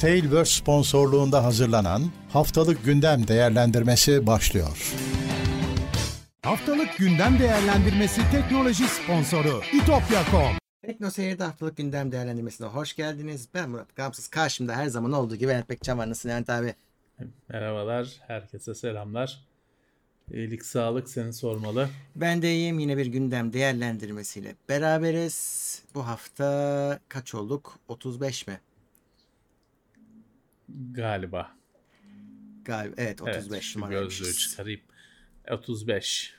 [0.00, 4.94] Tailverse sponsorluğunda hazırlanan Haftalık Gündem Değerlendirmesi başlıyor.
[6.42, 13.48] Haftalık Gündem Değerlendirmesi teknoloji sponsoru itopya.com Tekno Seyir'de haftalık gündem değerlendirmesine hoş geldiniz.
[13.54, 14.28] Ben Murat Gamsız.
[14.28, 16.10] Karşımda her zaman olduğu gibi Levent Bekcan var.
[16.10, 16.74] Nasılsın Levent abi?
[17.48, 19.44] Merhabalar, herkese selamlar.
[20.32, 21.88] İyilik, sağlık seni sormalı.
[22.16, 22.78] Ben de iyiyim.
[22.78, 25.82] Yine bir gündem değerlendirmesiyle beraberiz.
[25.94, 27.78] Bu hafta kaç olduk?
[27.88, 28.60] 35 mi?
[30.68, 31.56] Galiba.
[32.64, 34.80] Galiba evet 35 evet, gözlüğü çıkarayım.
[35.50, 36.34] 35.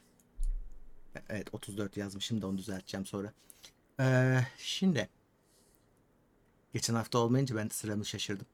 [1.30, 3.34] Evet 34 yazmışım da onu düzelteceğim sonra.
[4.00, 5.10] Ee, şimdi
[6.74, 8.48] geçen hafta olmayınca ben sıramı şaşırdım.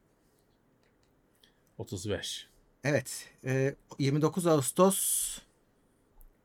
[1.77, 2.47] 35.
[2.83, 3.29] Evet.
[3.45, 5.39] e, 29 Ağustos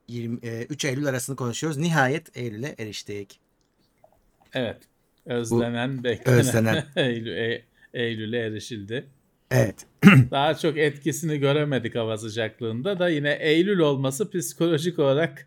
[0.09, 1.79] 20, e, 3 Eylül arasını konuşuyoruz.
[1.79, 3.41] Nihayet Eylül'e eriştik.
[4.53, 4.83] Evet.
[5.27, 6.87] Özlenen, beklenen özlenen.
[6.97, 9.09] Eylül, e, Eylül'e erişildi.
[9.51, 9.87] Evet.
[10.31, 15.47] Daha çok etkisini göremedik hava sıcaklığında da yine Eylül olması psikolojik olarak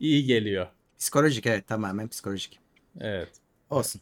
[0.00, 0.66] iyi geliyor.
[0.98, 2.58] Psikolojik evet tamamen psikolojik.
[3.00, 3.28] Evet.
[3.70, 4.00] Olsun.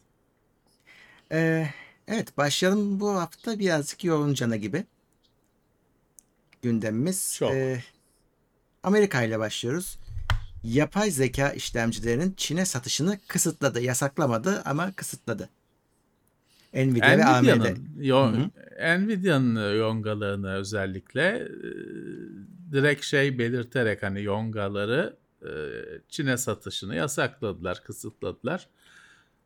[1.31, 1.67] Ee,
[2.07, 4.83] evet başlayalım bu hafta birazcık yoğun cana gibi.
[6.61, 7.35] Gündemimiz.
[7.39, 7.51] Çok.
[7.51, 7.83] Ee,
[8.83, 9.99] Amerika ile başlıyoruz.
[10.63, 13.81] Yapay zeka işlemcilerinin Çin'e satışını kısıtladı.
[13.81, 15.49] Yasaklamadı ama kısıtladı.
[16.73, 17.43] Nvidia ve AMD.
[17.43, 18.51] Nvidia'nın
[18.99, 21.49] Nvidia'nın yongalarını özellikle e,
[22.71, 25.51] direkt şey belirterek hani yongaları e,
[26.09, 28.67] Çin'e satışını yasakladılar, kısıtladılar.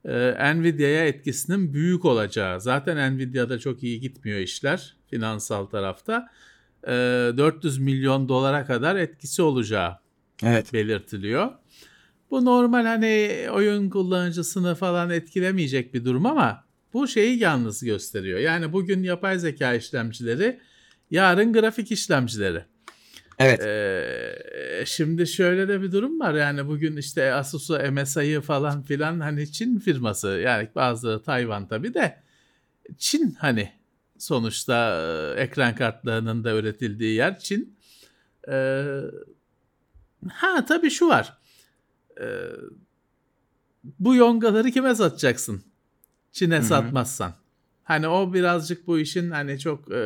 [0.05, 2.61] E, Nvidia'ya etkisinin büyük olacağı.
[2.61, 6.29] Zaten Nvidia'da çok iyi gitmiyor işler finansal tarafta.
[6.87, 6.91] E,
[7.37, 9.97] 400 milyon dolara kadar etkisi olacağı
[10.43, 10.73] Evet.
[10.73, 11.51] belirtiliyor.
[12.31, 16.64] Bu normal hani oyun kullanıcısını falan etkilemeyecek bir durum ama
[16.95, 18.39] bu şeyi yalnız gösteriyor.
[18.39, 20.59] Yani bugün yapay zeka işlemcileri,
[21.11, 22.65] yarın grafik işlemcileri.
[23.39, 23.61] Evet.
[23.61, 26.33] Ee, şimdi şöyle de bir durum var.
[26.33, 30.27] Yani bugün işte Asus'u, MSI'yi falan filan hani Çin firması.
[30.27, 32.23] Yani bazıları Tayvan tabii de
[32.97, 33.71] Çin hani
[34.17, 35.01] sonuçta
[35.37, 37.77] e, ekran kartlarının da üretildiği yer Çin.
[38.47, 39.01] Ee,
[40.29, 41.37] ha tabii şu var.
[42.21, 42.25] Ee,
[43.99, 45.63] bu yongaları kime satacaksın?
[46.35, 46.63] Çin'e Hı hı.
[46.63, 47.33] satmazsan.
[47.83, 50.01] Hani o birazcık bu işin hani çok e,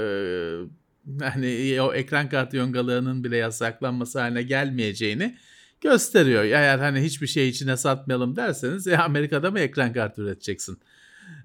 [1.21, 5.37] hani o ekran kartı yongalarının bile yasaklanması haline gelmeyeceğini
[5.81, 6.43] gösteriyor.
[6.43, 10.77] Eğer hani hiçbir şey içine satmayalım derseniz e, Amerika'da mı ekran kartı üreteceksin?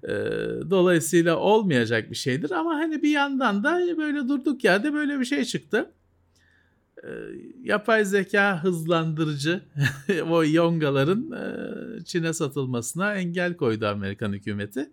[0.03, 0.13] E,
[0.69, 5.45] dolayısıyla olmayacak bir şeydir ama hani bir yandan da böyle durduk yerde böyle bir şey
[5.45, 5.91] çıktı.
[7.03, 7.09] E,
[7.63, 9.65] yapay zeka hızlandırıcı
[10.29, 14.89] o yongaların e, Çin'e satılmasına engel koydu Amerikan hükümeti.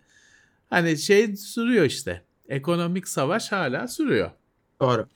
[0.69, 2.21] Hani şey sürüyor işte.
[2.49, 4.31] Ekonomik savaş hala sürüyor.
[4.81, 5.07] Doğru.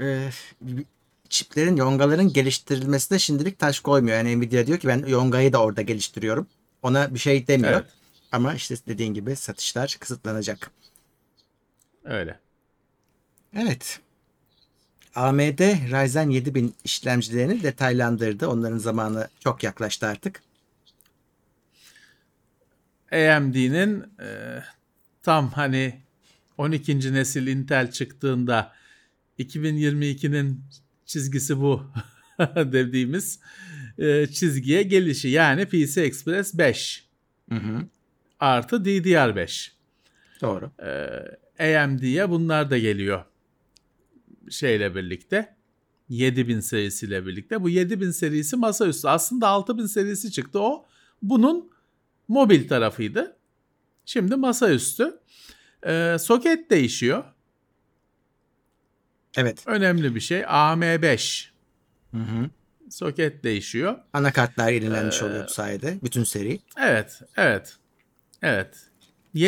[0.00, 0.30] Ee,
[1.28, 4.16] çiplerin, yongaların geliştirilmesine şimdilik taş koymuyor.
[4.16, 6.46] Yani Nvidia diyor ki ben yongayı da orada geliştiriyorum.
[6.82, 7.72] Ona bir şey demiyor.
[7.72, 7.90] Evet.
[8.32, 10.70] Ama işte dediğin gibi satışlar kısıtlanacak.
[12.04, 12.38] Öyle.
[13.56, 14.00] Evet.
[15.14, 18.48] AMD Ryzen 7000 işlemcilerini detaylandırdı.
[18.48, 20.42] Onların zamanı çok yaklaştı artık.
[23.12, 24.62] AMD'nin e,
[25.22, 26.00] tam hani
[26.58, 27.14] 12.
[27.14, 28.72] nesil Intel çıktığında
[29.38, 30.64] 2022'nin
[31.06, 31.82] çizgisi bu
[32.56, 33.40] dediğimiz
[33.98, 35.28] e, çizgiye gelişi.
[35.28, 37.04] Yani PC Express 5
[37.48, 37.82] Hı hı.
[38.40, 39.70] artı DDR5.
[40.40, 40.70] Doğru.
[41.58, 43.24] Ee, AMD'ye bunlar da geliyor
[44.50, 45.56] şeyle birlikte.
[46.08, 47.62] 7000 serisiyle birlikte.
[47.62, 49.08] Bu 7000 serisi masaüstü.
[49.08, 50.86] Aslında 6000 serisi çıktı o.
[51.22, 51.70] Bunun
[52.28, 53.36] mobil tarafıydı.
[54.04, 55.18] Şimdi masaüstü.
[55.86, 57.24] Ee, soket değişiyor.
[59.36, 59.62] Evet.
[59.66, 60.40] Önemli bir şey.
[60.40, 61.48] AM5
[62.10, 62.50] Hı hı.
[62.90, 63.98] soket değişiyor.
[64.12, 65.98] Anakartlar yenilenmiş Ee, oluyor bu sayede.
[66.04, 66.60] Bütün seri.
[66.80, 67.76] Evet, evet.
[68.42, 68.74] Evet.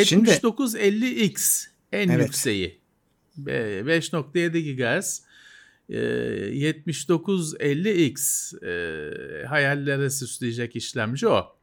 [0.04, 2.26] Şimdi- 7950X en Evet.
[2.26, 2.80] yükseği.
[3.36, 5.22] Be- 5.7 GHz.
[5.88, 11.56] e, 7950X e, hayallere süsleyecek işlemci o.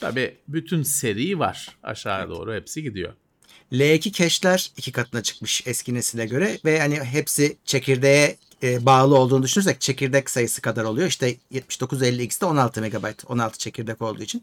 [0.00, 1.68] Tabi bütün seri var.
[1.82, 3.12] Aşağı doğru hepsi gidiyor.
[3.72, 9.42] L2 cache'ler iki katına çıkmış eski nesile göre ve hani hepsi çekirdeğe e, bağlı olduğunu
[9.42, 11.08] düşünürsek çekirdek sayısı kadar oluyor.
[11.08, 14.42] İşte 7950X'te 16 MB, 16 çekirdek olduğu için.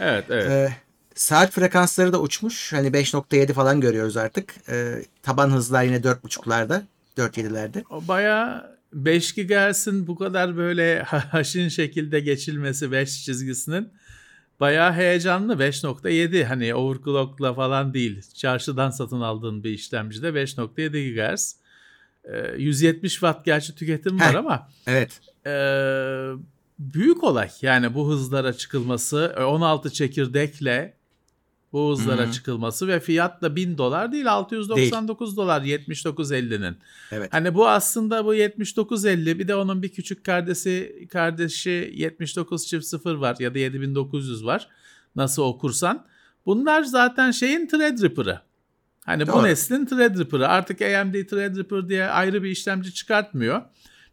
[0.00, 0.50] Evet, evet.
[0.50, 0.76] Ee,
[1.14, 2.72] saat frekansları da uçmuş.
[2.72, 4.54] Hani 5.7 falan görüyoruz artık.
[4.68, 6.82] Ee, taban hızlar yine 4.5'larda,
[7.16, 7.84] 4.7'lerde.
[7.90, 13.88] O bayağı 5 GHz'in bu kadar böyle haşin şekilde geçilmesi 5 çizgisinin
[14.60, 18.22] bayağı heyecanlı 5.7 hani overclockla falan değil.
[18.34, 21.56] Çarşıdan satın aldığın bir işlemcide 5.7 GHz.
[22.24, 25.20] Ee, 170 watt gerçi tüketim var ama Evet.
[25.46, 25.52] e,
[26.78, 27.50] büyük olay.
[27.62, 30.94] Yani bu hızlara çıkılması e, 16 çekirdekle
[31.72, 32.32] bu hızlara Hı hı.
[32.32, 36.76] çıkılması ve fiyat da 1000 dolar değil 699 dolar 79.50'nin.
[37.12, 37.32] Evet.
[37.32, 43.14] Hani bu aslında bu 7950 bir de onun bir küçük kardeşi kardeşi 79 çift 0
[43.14, 44.68] var ya da 7900 var.
[45.16, 46.06] Nasıl okursan.
[46.46, 48.40] Bunlar zaten şeyin Threadripper'ı.
[49.04, 49.42] Hani bu Doğru.
[49.42, 50.48] neslin Threadripper'ı.
[50.48, 53.62] Artık AMD Threadripper diye ayrı bir işlemci çıkartmıyor.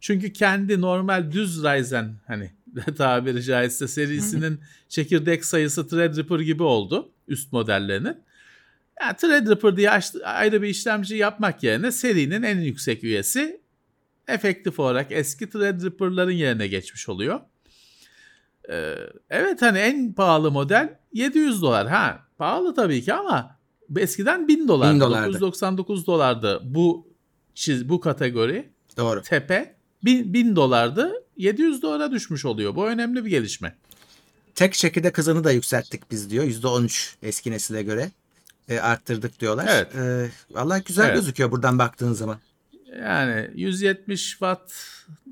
[0.00, 2.50] Çünkü kendi normal düz Ryzen hani
[2.96, 8.16] tabiri caizse serisinin çekirdek sayısı Threadripper gibi oldu üst modellerinin.
[9.02, 9.90] Yani Threadripper diye
[10.24, 13.60] ayrı bir işlemci yapmak yerine serinin en yüksek üyesi
[14.28, 17.40] efektif olarak eski Threadripper'ların yerine geçmiş oluyor.
[18.70, 18.94] Ee,
[19.30, 21.88] evet hani en pahalı model 700 dolar.
[21.88, 23.56] Ha pahalı tabii ki ama
[23.96, 24.94] eskiden 1000 dolardı.
[24.94, 25.40] 1000 dolardı.
[25.40, 27.08] 999 dolardı bu
[27.54, 29.22] çiz bu kategori Doğru.
[29.22, 32.74] tepe 1000, 1000 dolardı 700 dolara düşmüş oluyor.
[32.74, 33.74] Bu önemli bir gelişme.
[34.54, 36.44] Tek çekirdek hızını da yükselttik biz diyor.
[36.44, 38.10] %13 eski nesile göre.
[38.68, 39.66] E, arttırdık diyorlar.
[39.70, 39.94] Evet.
[39.94, 41.14] E, vallahi güzel Evet.
[41.14, 42.38] gözüküyor buradan baktığın zaman.
[43.00, 44.72] Yani 170 watt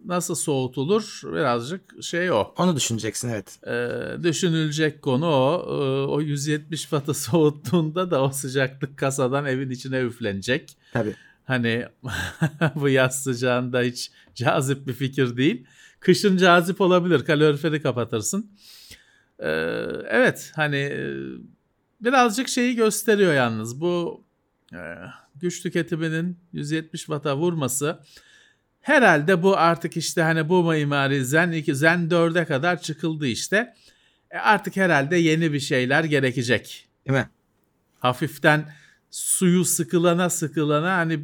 [0.05, 2.55] nasıl soğutulur birazcık şey o.
[2.57, 3.59] Onu düşüneceksin evet.
[3.67, 5.65] Ee, düşünülecek konu o.
[5.67, 10.77] Ee, o 170 wattı soğuttuğunda da o sıcaklık kasadan evin içine üflenecek.
[10.93, 11.15] Tabii.
[11.45, 11.87] Hani
[12.75, 15.67] bu yaz sıcağında hiç cazip bir fikir değil.
[16.01, 17.25] Kışın cazip olabilir.
[17.25, 18.51] Kaloriferi kapatırsın.
[19.39, 19.49] Ee,
[20.09, 21.15] evet hani e,
[22.01, 23.81] birazcık şeyi gösteriyor yalnız.
[23.81, 24.25] Bu
[24.75, 24.79] e,
[25.37, 27.99] güç tüketiminin 170 watt'a vurması
[28.81, 33.75] herhalde bu artık işte hani bu mimari Zen 2, Zen 4'e kadar çıkıldı işte.
[34.31, 37.29] E artık herhalde yeni bir şeyler gerekecek Değil mi?
[37.99, 38.73] hafiften
[39.11, 41.21] suyu sıkılana sıkılana hani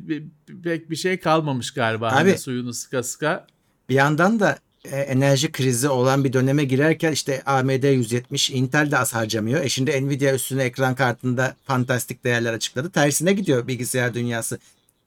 [0.65, 2.07] pek bir şey kalmamış galiba.
[2.09, 3.47] Abi- Hani suyunu sıka sıka.
[3.89, 4.59] Bir yandan da
[4.91, 9.65] enerji krizi olan bir döneme girerken işte AMD 170, Intel de az harcamıyor.
[9.65, 12.91] E şimdi Nvidia üstüne ekran kartında fantastik değerler açıkladı.
[12.91, 14.59] Tersine gidiyor bilgisayar dünyası.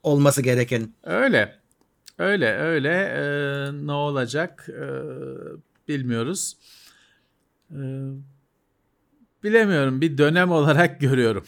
[0.03, 0.89] Olması gereken.
[1.03, 1.55] Öyle.
[2.19, 4.83] Öyle öyle Ee, ne olacak Ee,
[5.87, 6.57] bilmiyoruz.
[7.71, 7.75] Ee,
[9.43, 11.45] bilemiyorum bir dönem olarak görüyorum.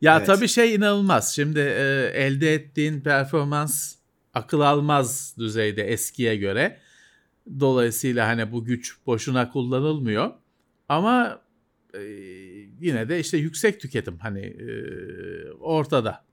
[0.00, 0.26] ya Evet.
[0.26, 1.34] tabii şey inanılmaz.
[1.34, 3.94] Şimdi e, elde ettiğin performans
[4.34, 6.80] akıl almaz düzeyde eskiye göre.
[7.60, 10.30] Dolayısıyla hani bu güç boşuna kullanılmıyor.
[10.88, 11.40] Ama
[11.94, 12.00] e,
[12.80, 14.70] yine de işte yüksek tüketim hani e,
[15.52, 16.24] ortada.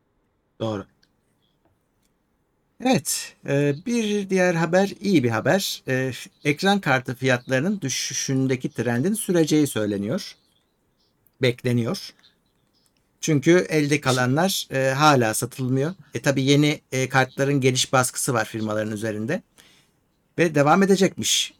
[0.59, 0.85] Doğru.
[2.85, 5.83] Evet, e, bir diğer haber iyi bir haber.
[5.87, 6.11] E,
[6.43, 10.35] ekran kartı fiyatlarının düşüşündeki trendin süreceği söyleniyor.
[11.41, 12.13] Bekleniyor.
[13.21, 15.93] Çünkü elde kalanlar e, hala satılmıyor.
[16.13, 19.41] E tabi yeni e, kartların geniş baskısı var firmaların üzerinde.
[20.37, 21.53] Ve devam edecekmiş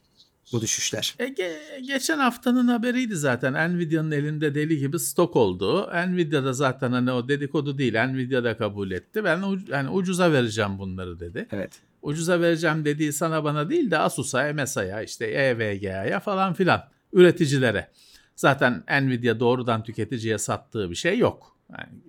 [0.54, 1.16] bu düşüşler.
[1.20, 3.76] E, ge- geçen haftanın haberiydi zaten.
[3.78, 5.90] Nvidia'nın elinde deli gibi stok olduğu.
[6.08, 7.94] Nvidia da zaten hani o dedikodu değil.
[7.94, 9.24] Nvidia da kabul etti.
[9.24, 11.48] Ben uc- yani ucuza vereceğim bunları dedi.
[11.52, 11.72] Evet.
[12.02, 16.84] Ucuza vereceğim dediği sana bana değil de Asus'a, MSI'ya, işte EVGA'ya falan filan
[17.14, 17.88] üreticilere.
[18.36, 21.58] Zaten Nvidia doğrudan tüketiciye sattığı bir şey yok.
[21.72, 22.02] Yani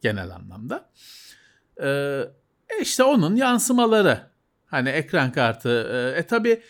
[0.00, 0.90] genel anlamda.
[1.82, 2.24] Ee,
[2.68, 4.20] e işte onun yansımaları.
[4.66, 5.90] Hani ekran kartı.
[6.16, 6.62] E, e tabi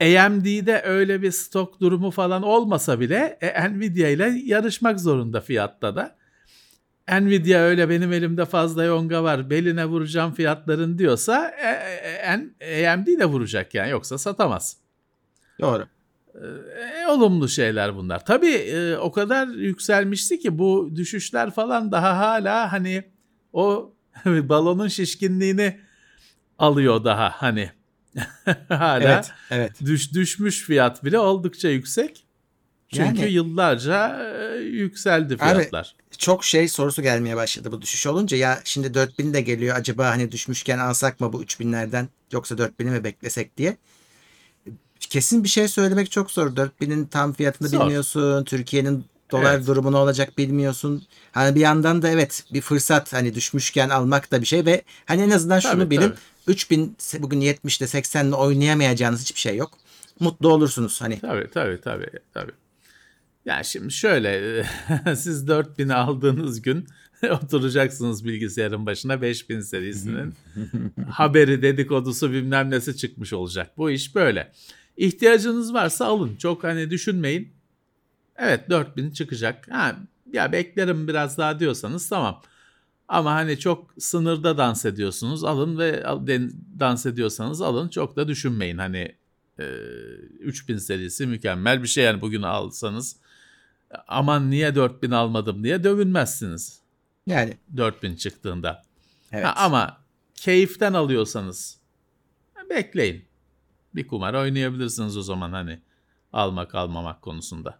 [0.00, 6.16] AMD'de öyle bir stok durumu falan olmasa bile e, Nvidia ile yarışmak zorunda fiyatta da.
[7.08, 11.68] Nvidia öyle benim elimde fazla yonga var beline vuracağım fiyatların diyorsa e,
[12.60, 14.76] e, e, AMD de vuracak yani yoksa satamaz.
[15.60, 15.86] Doğru.
[16.34, 18.24] E, olumlu şeyler bunlar.
[18.24, 23.04] Tabii e, o kadar yükselmişti ki bu düşüşler falan daha hala hani
[23.52, 23.92] o
[24.26, 25.80] balonun şişkinliğini
[26.58, 27.70] alıyor daha hani.
[28.68, 29.30] hala Evet.
[29.50, 29.72] Evet.
[29.84, 32.24] düş düşmüş fiyat bile oldukça yüksek.
[32.88, 35.94] Çünkü Yani- yıllarca e, yükseldi Abi, fiyatlar.
[36.18, 38.36] çok şey sorusu gelmeye başladı bu düşüş olunca.
[38.36, 39.76] Ya şimdi 4000 de geliyor.
[39.76, 43.76] Acaba hani düşmüşken alsak mı bu 3000'lerden yoksa 4000'i mi beklesek diye.
[45.14, 46.56] Kesin bir şey söylemek çok zor.
[46.56, 47.80] 4000'in tam fiyatını Zor.
[47.80, 48.44] bilmiyorsun.
[48.44, 49.66] Türkiye'nin dolar Evet.
[49.66, 51.02] durumu ne olacak bilmiyorsun.
[51.32, 55.22] Hani bir yandan da evet bir fırsat hani düşmüşken almak da bir şey ve hani
[55.22, 56.00] en azından şunu Tabii, bilin.
[56.08, 56.16] tabii.
[56.46, 59.70] 3000 se- bugün 70'te 80'le oynayamayacağınız hiçbir şey yok.
[60.20, 61.20] Mutlu olursunuz hani.
[61.20, 62.52] Tabii tabii tabii tabii.
[63.44, 64.64] Ya şimdi şöyle
[65.16, 66.86] siz 4000 aldığınız gün
[67.42, 70.34] oturacaksınız bilgisayarın başına 5000 serisinin
[71.10, 73.70] haberi dedikodusu bilmem nesi çıkmış olacak.
[73.76, 74.52] Bu iş böyle.
[74.96, 76.36] İhtiyacınız varsa alın.
[76.36, 77.52] Çok hani düşünmeyin.
[78.36, 79.66] Evet 4000 çıkacak.
[79.70, 79.96] Ha,
[80.32, 82.42] ya beklerim biraz daha diyorsanız tamam.
[83.08, 86.02] Ama hani çok sınırda dans ediyorsunuz alın ve
[86.80, 88.78] dans ediyorsanız alın çok da düşünmeyin.
[88.78, 89.14] Hani
[89.58, 89.64] e,
[90.40, 93.16] 3000 serisi mükemmel bir şey yani bugün alsanız
[94.08, 96.80] aman niye 4000 almadım diye dövünmezsiniz
[97.26, 98.82] Yani 4000 çıktığında.
[99.32, 99.44] evet.
[99.44, 99.98] Ha, ama
[100.34, 101.78] keyiften alıyorsanız
[102.70, 103.24] bekleyin.
[103.94, 105.80] Bir kumar oynayabilirsiniz o zaman hani
[106.32, 107.78] almak almamak konusunda.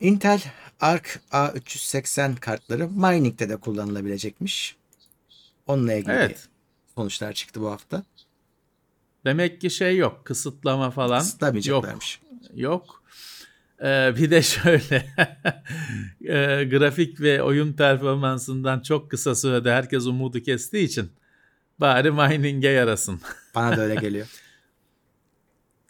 [0.00, 0.42] Intel
[0.80, 4.76] Arc A380 kartları mining'de de kullanılabilecekmiş.
[5.66, 6.48] Onunla ilgili Evet.
[6.94, 8.02] sonuçlar çıktı bu hafta.
[9.24, 10.24] Demek ki şey yok.
[10.24, 11.20] Kısıtlama falan
[11.68, 11.84] yok.
[12.54, 13.02] Yok.
[13.82, 14.96] Ee, bir de şöyle
[16.20, 21.10] e, grafik ve oyun performansından çok kısa sürede herkes umudu kestiği için
[21.80, 23.20] bari mining'e yarasın.
[23.54, 24.26] Bana da öyle geliyor.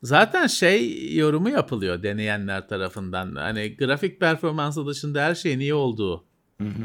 [0.03, 3.35] Zaten şey yorumu yapılıyor deneyenler tarafından.
[3.35, 6.25] Hani grafik performansı dışında her şeyin iyi olduğu,
[6.61, 6.85] Hı hı.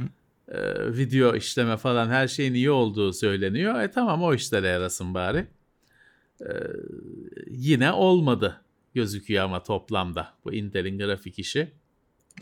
[0.58, 0.58] e,
[0.98, 3.82] video işleme falan her şeyin iyi olduğu söyleniyor.
[3.82, 5.48] E tamam o işlere yarasın bari.
[6.42, 6.50] E,
[7.48, 8.62] yine olmadı
[8.96, 11.72] gözüküyor ama toplamda bu Intel'in grafik işi.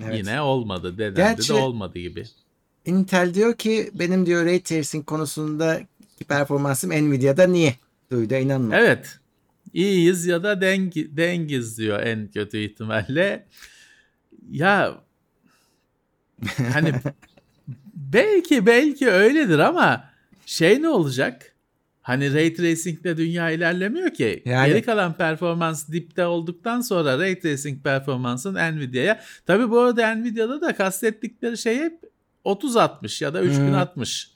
[0.04, 0.18] Evet.
[0.18, 0.98] Yine olmadı.
[0.98, 2.24] Denendi Gerçi- de olmadı gibi.
[2.86, 5.80] Intel diyor ki benim diyor ray tracing konusunda
[6.24, 7.76] performansım Nvidia'da niye?
[8.12, 8.76] Duydu inanma.
[8.78, 9.20] Evet.
[9.74, 13.48] İyiyiz ya da dengi, dengiz diyor en kötü ihtimalle.
[14.52, 14.96] Ya
[16.74, 16.94] hani
[17.96, 20.10] belki belki öyledir ama
[20.46, 21.50] şey ne olacak?
[22.02, 24.42] Hani ray tracing'de dünya ilerlemiyor ki.
[24.46, 29.22] Yani- Geri kalan performans dipte olduktan sonra ray tracing performansın Nvidia'ya.
[29.46, 32.00] Tabi bu arada Nvidia'da da kastettikleri şey hep
[32.46, 34.33] 3060 ya da 3060.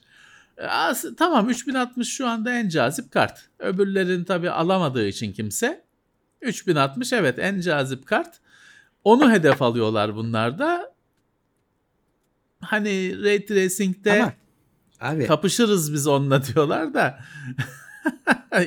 [0.68, 3.48] As- tamam 3060 şu anda en cazip kart.
[3.58, 5.84] Öbürlerin tabi alamadığı için kimse.
[6.42, 8.40] 3060 evet en cazip kart.
[9.04, 10.94] Onu hedef alıyorlar bunlar da.
[12.60, 14.32] Hani ray tracing'de Ama
[15.00, 17.18] abi kapışırız biz onunla diyorlar da.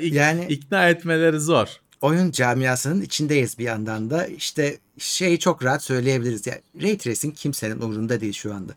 [0.01, 1.67] Yani- ikna etmeleri zor.
[2.01, 4.27] oyun camiasının içindeyiz bir yandan da.
[4.27, 6.47] İşte şeyi çok rahat söyleyebiliriz.
[6.47, 8.73] Yani ray tracing kimsenin umurunda değil şu anda.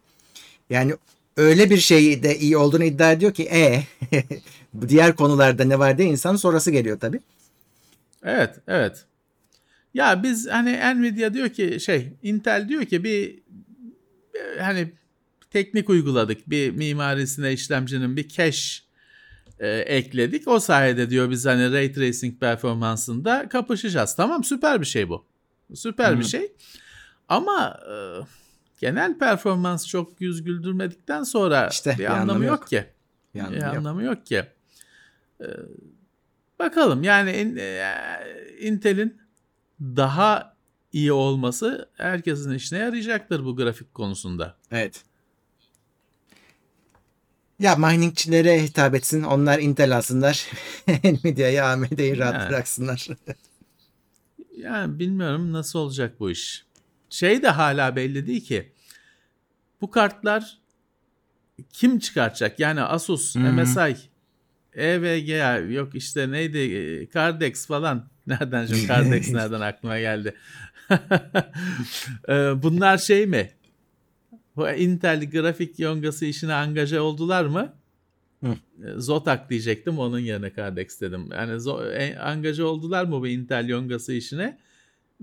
[0.71, 0.97] Yani
[1.37, 3.83] öyle bir şey de iyi olduğunu iddia ediyor ki e
[4.89, 7.21] diğer konularda ne var diye insan sonrası geliyor tabii.
[8.23, 9.05] Evet, evet.
[9.95, 13.43] Ya biz hani Nvidia diyor ki şey, Intel diyor ki bir
[14.35, 14.93] bir hani
[15.51, 16.51] teknik uyguladık.
[16.51, 18.85] Bir mimarisine işlemcinin bir cache
[19.59, 20.49] e, ekledik.
[20.49, 24.17] O sayede diyor biz hani ray tracing performansında kapışacağız.
[24.17, 25.25] Tamam süper bir şey bu.
[25.75, 26.53] Süper bir şey.
[27.29, 27.95] Ama e,
[28.81, 32.69] genel performans çok yüz güldürmedikten sonra İşte bir, bir anlamı anlamı yok yok.
[32.69, 32.85] ki.
[33.35, 33.75] Yani Bir yok.
[33.77, 34.45] anlamı yok ki.
[35.41, 35.45] Ee,
[36.59, 37.95] bakalım yani e,
[38.61, 39.21] Intel'in
[39.81, 40.57] daha
[40.93, 44.57] iyi olması herkesin işine yarayacaktır bu grafik konusunda.
[44.71, 45.03] Evet.
[47.59, 49.23] Ya miningçilere hitap etsin.
[49.23, 50.47] Onlar Intel alsınlar.
[51.05, 52.49] Nvidia'yı AMD'yi rahat Yani.
[52.51, 53.07] bıraksınlar.
[54.57, 56.65] Yani bilmiyorum nasıl olacak bu iş.
[57.15, 58.73] Şey de hala belli değil ki.
[59.81, 60.59] Bu kartlar
[61.73, 62.61] kim çıkartacak?
[62.61, 63.53] Yani Asus, Hı hı.
[63.53, 63.97] MSI,
[64.75, 68.09] EVGA yok işte neydi e, Cardex falan.
[68.27, 70.35] Nereden şimdi Cardex nereden aklıma geldi?
[72.29, 73.51] Ee, Bunlar şey mi?
[74.57, 77.73] Bu Intel grafik yongası işine angaja oldular mı?
[78.45, 78.47] Hı.
[78.49, 78.57] Ee,
[78.97, 81.29] Zotac diyecektim onun yerine Cardex dedim.
[81.33, 84.59] Yani zo- e, angaja oldular mı bu Intel yongası işine?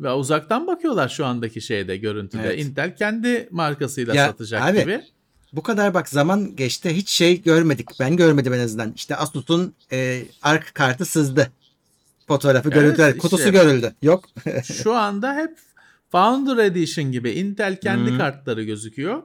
[0.01, 2.47] Ve uzaktan bakıyorlar şu andaki şeyde görüntüde.
[2.47, 2.65] Evet.
[2.65, 5.01] Intel kendi markasıyla Ya, satacak abi, gibi.
[5.53, 6.89] Bu kadar bak zaman geçti.
[6.95, 7.87] Hiç şey görmedik.
[7.99, 8.93] Ben görmedim en azından.
[8.95, 11.51] İşte Asus'un e, ark kartı sızdı.
[12.27, 13.07] Fotoğrafı Evet, görüntüler.
[13.07, 13.17] işte.
[13.19, 13.93] Kutusu görüldü.
[14.01, 14.25] Yok.
[14.63, 15.57] Şu anda hep
[16.11, 18.17] Founder Edition gibi Intel kendi Hı.
[18.17, 19.23] kartları gözüküyor.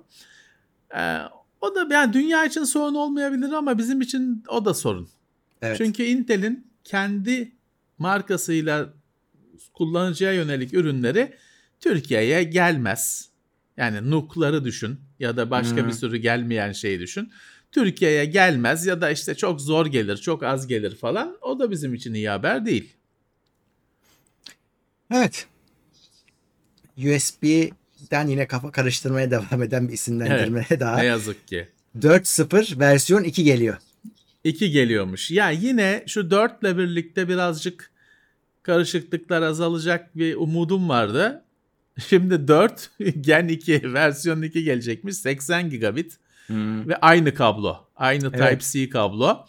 [0.96, 1.18] Ee,
[1.60, 5.08] o da yani dünya için sorun olmayabilir ama bizim için o da sorun.
[5.62, 5.76] Evet.
[5.78, 7.52] Çünkü Intel'in kendi
[7.98, 8.88] markasıyla
[9.74, 11.36] kullanıcıya yönelik ürünleri
[11.80, 13.28] Türkiye'ye gelmez.
[13.76, 15.86] Yani NUC'ları düşün ya da başka Hı.
[15.86, 17.32] bir sürü gelmeyen şeyi düşün.
[17.72, 21.36] Türkiye'ye gelmez ya da işte çok zor gelir, çok az gelir falan.
[21.42, 22.92] O da bizim için iyi haber değil.
[25.14, 25.46] Evet.
[26.98, 30.96] USB'den yine kafa karıştırmaya devam eden bir isimlendirme daha.
[30.96, 31.68] Ne yazık ki.
[32.00, 33.76] 4.0 versiyon 2 geliyor.
[34.44, 35.30] 2 geliyormuş.
[35.30, 37.90] Ya yine şu 4 ile birlikte birazcık
[38.66, 41.44] karışıklıklar azalacak bir umudum vardı.
[42.08, 46.18] Şimdi 4 Gen 2 versiyon 2 gelecekmiş 80 gigabit
[46.88, 47.76] ve aynı kablo.
[47.96, 48.38] Aynı Evet.
[48.38, 49.46] Type-C kablo.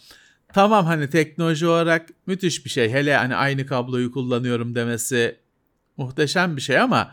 [0.53, 2.89] Tamam hani teknoloji olarak müthiş bir şey.
[2.89, 5.39] Hele hani aynı kabloyu kullanıyorum demesi
[5.97, 7.11] muhteşem bir şey ama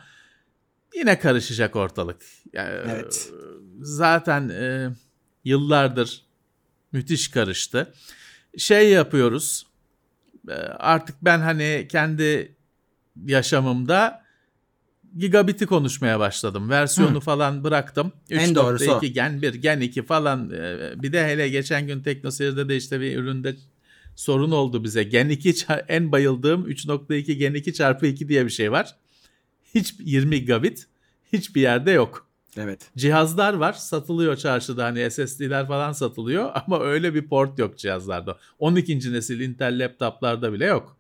[0.94, 2.23] yine karışacak ortalık.
[2.52, 3.32] Yani, Evet.
[3.80, 4.90] Zaten e,
[5.44, 6.23] yıllardır
[6.92, 7.92] müthiş karıştı.
[8.58, 9.66] Şey yapıyoruz.
[10.48, 12.54] E, Artık ben hani kendi
[13.26, 14.22] yaşamımda
[15.18, 16.70] gigabit'i konuşmaya başladım.
[16.70, 17.20] Versiyonu Hı.
[17.20, 18.12] falan bıraktım.
[18.30, 18.98] En doğrusu o.
[18.98, 20.50] 3.2 gen 1 gen 2 falan.
[20.50, 23.56] e, Bir de hele geçen gün TeknoSeyir'de de işte bir üründe
[24.16, 25.02] sorun oldu bize.
[25.02, 28.96] Gen 2 ça- en bayıldığım 3.2 gen 2 çarpı 2 diye bir şey var.
[29.74, 30.86] Hiç 20 gigabit
[31.32, 32.23] hiçbir yerde yok.
[32.56, 32.90] Evet.
[32.96, 38.38] Cihazlar var satılıyor çarşıda hani SSD'ler falan satılıyor ama öyle bir port yok cihazlarda.
[38.58, 39.12] 12.
[39.12, 40.96] nesil Intel laptoplarda bile yok.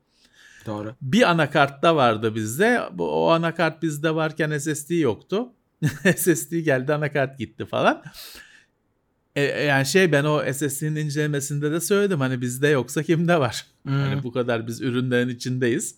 [0.66, 0.94] Doğru.
[1.02, 2.80] Bir anakartta vardı bizde.
[2.98, 5.48] O anakart bizde varken SSD yoktu.
[6.16, 8.02] SSD geldi anakart gitti falan.
[9.36, 13.66] E, e, yani şey ben o SSD'nin incelemesinde de söyledim hani bizde yoksa kimde var?
[13.82, 13.92] Hmm.
[13.92, 15.94] Hani bu kadar biz ürünlerin içindeyiz.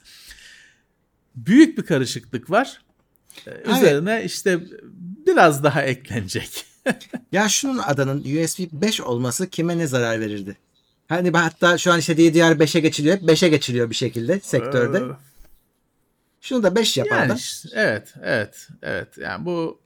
[1.37, 2.81] Büyük bir karışıklık var.
[3.47, 3.69] Evet.
[3.69, 4.61] Üzerine işte
[5.27, 6.65] biraz daha eklenecek.
[7.33, 10.57] Ya şunun adanın USB 5 olması kime ne zarar verirdi?
[11.09, 13.17] Hani hatta şu an işte DDR5'e geçiliyor.
[13.19, 14.99] 5'e geçiliyor bir şekilde sektörde.
[14.99, 15.17] Ee,
[16.41, 17.35] Şunu da 5 yapar Yani da.
[17.35, 19.19] işte, evet, evet, evet.
[19.19, 19.81] Yani bu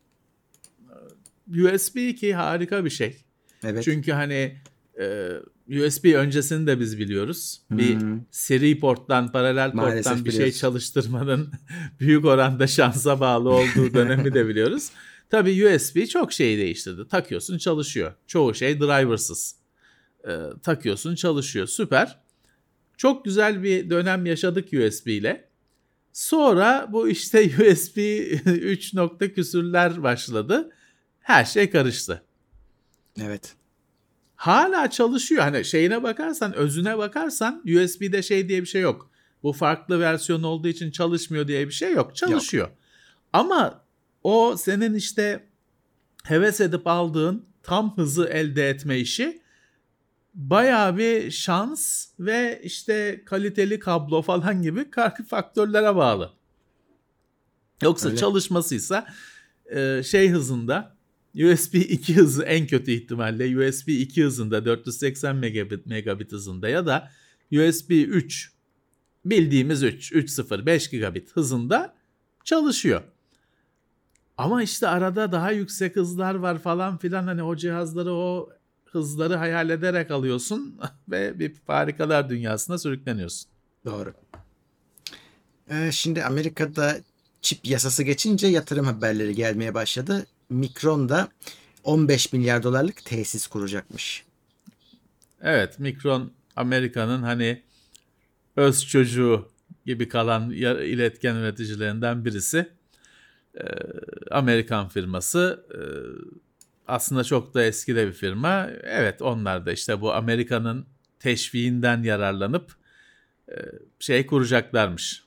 [1.57, 3.17] e, USB 2 harika bir şey.
[3.65, 3.85] Evet.
[3.85, 4.59] Çünkü hani
[5.01, 5.29] e,
[5.69, 7.61] USB öncesini de biz biliyoruz.
[7.71, 8.21] Bir Hmm.
[8.31, 10.59] seri porttan, paralel Maalesef porttan bir şey biliyoruz.
[10.61, 11.53] çalıştırmanın
[12.01, 14.91] büyük oranda şansa bağlı olduğu dönemi de biliyoruz.
[15.31, 17.09] Tabii USB çok şeyi değiştirdi.
[17.09, 18.13] Takıyorsun çalışıyor.
[18.27, 19.57] Çoğu şey driversız.
[20.29, 20.33] E,
[20.63, 21.67] takıyorsun çalışıyor.
[21.67, 22.21] Süper.
[22.97, 25.49] Çok güzel bir dönem yaşadık USB ile.
[26.13, 27.99] Sonra bu işte USB
[28.47, 30.71] 3 nokta küsürler başladı.
[31.21, 32.23] Her şey karıştı.
[33.21, 33.55] Evet.
[34.37, 35.43] Hala çalışıyor.
[35.43, 39.11] Hani şeyine bakarsan, özüne bakarsan USB'de şey diye bir şey yok.
[39.43, 42.17] Bu farklı versiyon olduğu için çalışmıyor diye bir şey yok.
[42.17, 42.69] Çalışıyor.
[43.33, 43.85] Ama
[44.23, 45.47] o senin işte
[46.25, 49.43] heves edip aldığın tam hızı elde etme işi
[50.35, 56.33] bayağı bir şans ve işte kaliteli kablo falan gibi farklı faktörlere bağlı.
[57.83, 58.19] Yoksa Öyle.
[58.19, 59.07] çalışmasıysa
[59.75, 60.97] e, şey hızında
[61.35, 67.11] USB 2 hızı en kötü ihtimalle USB 2 hızında 480 megabit, megabit hızında ya da
[67.53, 68.53] USB 3
[69.25, 71.95] bildiğimiz 3 3.0 5 gigabit hızında
[72.45, 73.03] çalışıyor.
[74.41, 78.51] Ama işte arada daha yüksek hızlar var falan filan hani o cihazları o
[78.85, 83.51] hızları hayal ederek alıyorsun ve bir harikalar dünyasına sürükleniyorsun.
[83.85, 84.15] Doğru.
[85.71, 86.97] Ee, şimdi Amerika'da
[87.43, 90.27] çip yasası geçince yatırım haberleri gelmeye başladı.
[90.51, 91.29] Micron da
[91.85, 94.25] 15 milyar dolarlık tesis kuracakmış.
[95.43, 97.63] Evet Micron Amerika'nın hani
[98.57, 99.49] öz çocuğu
[99.87, 102.80] gibi kalan iletken üreticilerinden birisi.
[103.55, 103.65] Ee,
[104.31, 105.67] Amerikan firması.
[105.75, 105.81] Ee,
[106.89, 108.71] aslında çok da eski de bir firma.
[108.83, 110.87] Evet onlar da işte bu Amerika'nın
[111.19, 112.73] teşviğinden yararlanıp
[113.49, 113.55] e,
[113.99, 115.25] şey kuracaklarmış.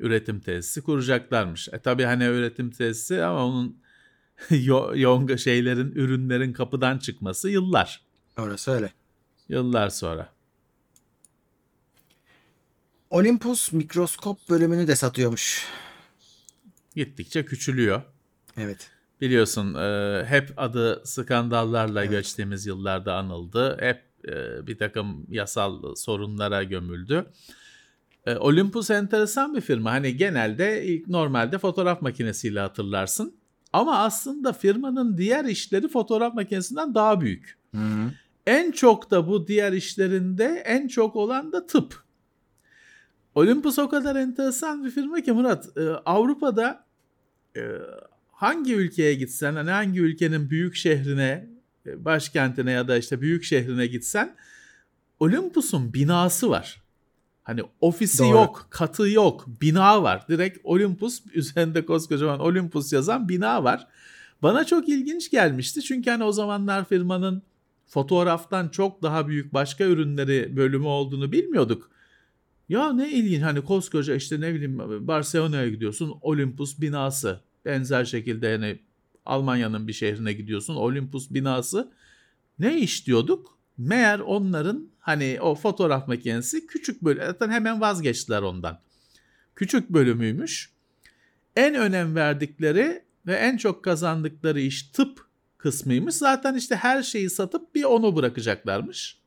[0.00, 1.68] Üretim tesisi kuracaklarmış.
[1.72, 3.78] E tabi hani üretim tesisi ama onun
[4.50, 8.04] yo- yonga şeylerin ürünlerin kapıdan çıkması yıllar.
[8.38, 8.92] Orası öyle.
[9.48, 10.28] Yıllar sonra.
[13.10, 15.66] Olympus mikroskop bölümünü de satıyormuş.
[16.96, 18.02] Gittikçe küçülüyor.
[18.56, 18.90] Evet.
[19.20, 23.76] Biliyorsun e, hep adı skandallarla geçtiğimiz yıllarda anıldı.
[23.80, 27.26] Hep e, bir takım yasal sorunlara gömüldü.
[28.26, 29.90] E, Olympus enteresan bir firma.
[29.90, 33.34] Hani genelde ilk normalde fotoğraf makinesiyle hatırlarsın.
[33.72, 37.58] Ama aslında firmanın diğer işleri fotoğraf makinesinden daha büyük.
[37.74, 38.10] Hı-hı.
[38.46, 42.06] En çok da bu diğer işlerinde en çok olan da tıp.
[43.34, 45.76] Olympus o kadar enteresan bir firma ki Murat.
[45.76, 46.85] e, Avrupa'da
[47.56, 47.62] e,
[48.30, 51.48] hangi ülkeye gitsen, hani hangi ülkenin büyük şehrine,
[51.86, 54.36] e, başkentine ya da işte büyük şehrine gitsen
[55.20, 56.82] Olympus'un binası var.
[57.42, 58.28] Hani ofisi Doğru.
[58.28, 60.28] yok, katı yok, bina var.
[60.28, 63.86] Direkt Olympus üzerinde koskocaman Olympus yazan bina var.
[64.42, 67.42] Bana çok ilginç gelmişti çünkü hani o zamanlar firmanın
[67.86, 71.90] fotoğraftan çok daha büyük başka ürünleri bölümü olduğunu bilmiyorduk.
[72.68, 77.40] Ya ne ilginç hani koskoca işte ne bileyim Barcelona'ya gidiyorsun Olympus binası.
[77.64, 78.78] Benzer şekilde yani
[79.26, 81.92] Almanya'nın bir şehrine gidiyorsun Olympus binası.
[82.58, 83.58] Ne iş diyorduk?
[83.78, 87.22] Meğer onların hani o fotoğraf makinesi küçük bölüm.
[87.26, 88.80] Zaten hemen vazgeçtiler ondan.
[89.56, 90.70] Küçük bölümüymüş.
[91.56, 95.26] En önem verdikleri ve en çok kazandıkları iş tıp
[95.58, 96.14] kısmıymış.
[96.14, 99.18] Zaten işte her şeyi satıp bir onu bırakacaklarmış.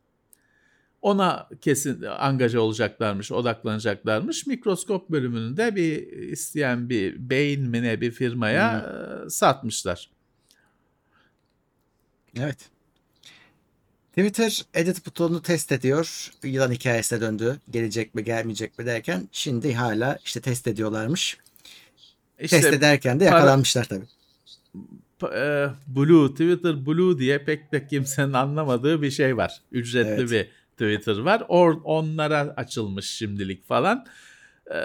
[1.01, 4.47] Ona kesin angaja olacaklarmış, odaklanacaklarmış.
[4.47, 8.79] Mikroskop bölümünü de bir isteyen bir beyin mi ne bir firmaya
[9.25, 10.09] e, satmışlar.
[12.39, 12.69] Evet.
[14.09, 16.31] Twitter edit butonunu test ediyor.
[16.43, 17.59] Yılan hikayesine döndü.
[17.69, 21.37] Gelecek mi gelmeyecek mi derken şimdi hala işte test ediyorlarmış.
[22.39, 24.05] İşte test ederken de yakalanmışlar tabii.
[25.35, 29.61] e, Blue, Twitter Blue diye pek de kimsenin anlamadığı bir şey var.
[29.71, 30.31] Ücretli Evet.
[30.31, 31.43] bir Twitter var.
[31.47, 34.05] Or, onlara açılmış şimdilik falan.
[34.71, 34.77] E,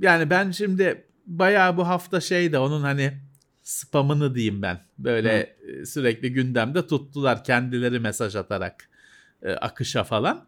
[0.00, 3.20] yani ben şimdi bayağı bu hafta şey de onun hani
[3.62, 4.80] spamını diyeyim ben.
[4.98, 8.88] Böyle e, sürekli gündemde tuttular kendileri mesaj atarak
[9.42, 10.46] e, akışa falan.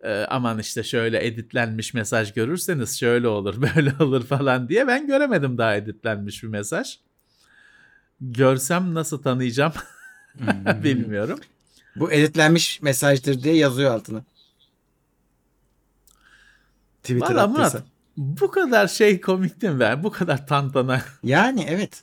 [0.00, 5.58] E, aman işte şöyle editlenmiş mesaj görürseniz şöyle olur böyle olur falan diye ben göremedim
[5.58, 6.98] daha editlenmiş bir mesaj.
[8.20, 9.72] Görsem nasıl tanıyacağım
[10.84, 11.38] bilmiyorum.
[12.00, 14.24] Bu editlenmiş mesajdır diye yazıyor altına.
[17.02, 17.46] Twitter Valla.
[17.46, 17.84] Murat
[18.18, 20.04] bu kadar şey komik değil mi ben?
[20.04, 21.02] Bu kadar tantana.
[21.22, 22.02] Yani evet.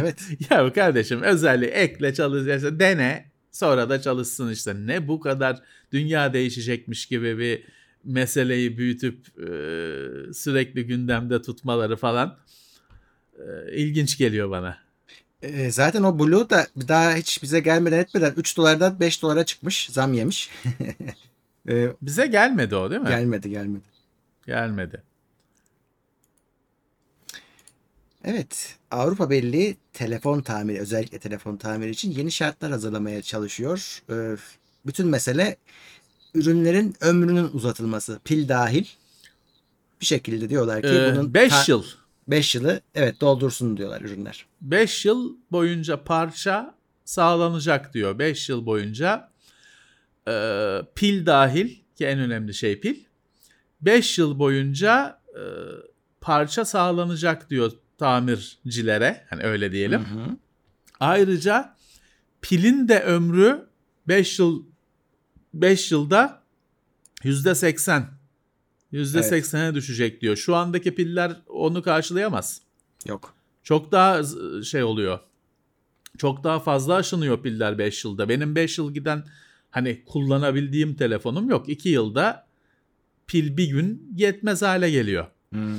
[0.00, 0.20] Evet.
[0.50, 4.74] ya kardeşim özelliği ekle çalışırsa dene sonra da çalışsın işte.
[4.86, 7.64] Ne bu kadar dünya değişecekmiş gibi bir
[8.04, 9.48] meseleyi büyütüp e,
[10.32, 12.38] sürekli gündemde tutmaları falan
[13.38, 14.78] e, ilginç geliyor bana.
[15.42, 19.88] Ee, zaten o Blue da daha hiç bize gelmeden etmeden 3 dolardan 5 dolara çıkmış.
[19.92, 20.50] Zam yemiş.
[21.68, 23.08] Ee, Bize gelmedi o değil mi?
[23.08, 23.82] gelmedi gelmedi.
[24.46, 25.02] Gelmedi.
[28.24, 34.02] Evet, Avrupa Birliği telefon tamiri, özellikle telefon tamiri için yeni şartlar hazırlamaya çalışıyor.
[34.10, 34.36] Ee,
[34.86, 35.56] bütün mesele
[36.34, 38.84] ürünlerin ömrünün uzatılması, pil dahil.
[40.00, 41.84] Bir şekilde diyorlar ki bunun 5 ta- yıl.
[42.28, 44.46] 5 yılı evet doldursun diyorlar ürünler.
[44.60, 48.18] 5 yıl boyunca parça sağlanacak diyor.
[48.18, 49.30] 5 yıl boyunca
[50.28, 50.34] e,
[50.94, 52.96] pil dahil ki en önemli şey pil.
[53.80, 55.42] 5 yıl boyunca e,
[56.20, 59.26] parça sağlanacak diyor tamircilere.
[59.30, 60.00] Hani öyle diyelim.
[60.00, 60.36] Hı hı.
[61.00, 61.76] Ayrıca
[62.42, 63.66] pilin de ömrü
[64.08, 64.64] 5 yıl
[65.54, 66.42] 5 yılda
[67.24, 68.21] %80
[68.92, 70.36] %80'e düşecek diyor.
[70.36, 72.60] Şu andaki piller onu karşılayamaz.
[73.06, 73.34] Yok.
[73.62, 74.22] Çok daha
[74.62, 75.18] şey oluyor.
[76.18, 78.28] Çok daha fazla aşınıyor piller 5 yılda.
[78.28, 79.24] Benim 5 yıl giden
[79.70, 81.68] hani kullanabildiğim telefonum yok.
[81.68, 82.46] 2 yılda
[83.26, 85.26] pil bir gün yetmez hale geliyor.
[85.54, 85.74] Hı.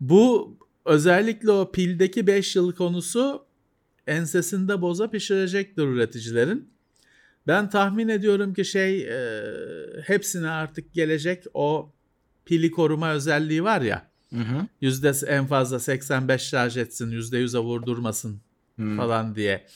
[0.00, 3.46] Bu özellikle o pildeki 5 yıl konusu
[4.06, 6.68] ensesinde boza pişirecektir üreticilerin.
[7.46, 9.44] Ben tahmin ediyorum ki şey e,
[10.04, 11.93] hepsine artık gelecek o
[12.44, 14.10] pili koruma özelliği var ya.
[14.34, 14.66] Hı hı.
[14.80, 18.40] Yüzde en fazla 85 şarj etsin, %100'e vurdurmasın
[18.78, 18.96] Hı.
[18.96, 19.66] falan diye.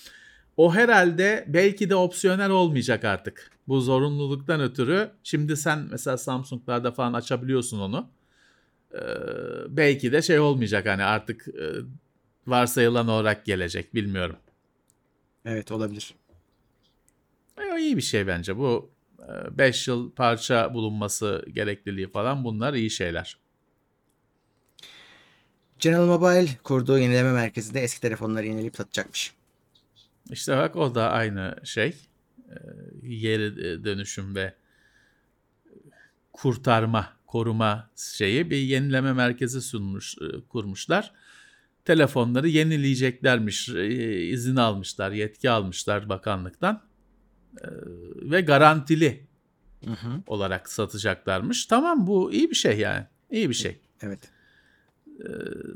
[0.57, 3.51] O herhalde belki de opsiyonel olmayacak artık.
[3.69, 5.11] Bu zorunluluktan ötürü.
[5.23, 8.11] Şimdi sen mesela Samsung'larda falan açabiliyorsun onu.
[8.95, 8.99] Ee,
[9.69, 11.67] belki de şey olmayacak hani artık e,
[12.47, 14.37] varsayılan olarak gelecek bilmiyorum.
[15.45, 16.15] Evet olabilir.
[17.59, 18.57] E, o iyi bir şey bence.
[18.57, 18.91] Bu
[19.51, 23.37] 5 yıl parça bulunması gerekliliği falan bunlar iyi şeyler.
[25.79, 29.33] General Mobile kurduğu yenileme merkezinde eski telefonları yenileyip satacakmış.
[30.31, 31.95] İşte bak o da aynı şey.
[33.03, 34.55] Ee, Geri dönüşüm ve
[36.33, 41.13] kurtarma, koruma şeyi bir yenileme merkezi sunmuş, e, kurmuşlar.
[41.85, 43.87] Telefonları yenileyeceklermiş, e,
[44.27, 46.88] izin almışlar, yetki almışlar bakanlıktan Ee,
[48.23, 49.27] ve garantili
[49.85, 50.23] Hı hı.
[50.27, 51.67] olarak satacaklarmış.
[51.67, 53.81] Tamam bu iyi bir şey yani, iyi bir şey.
[54.03, 54.21] Evet.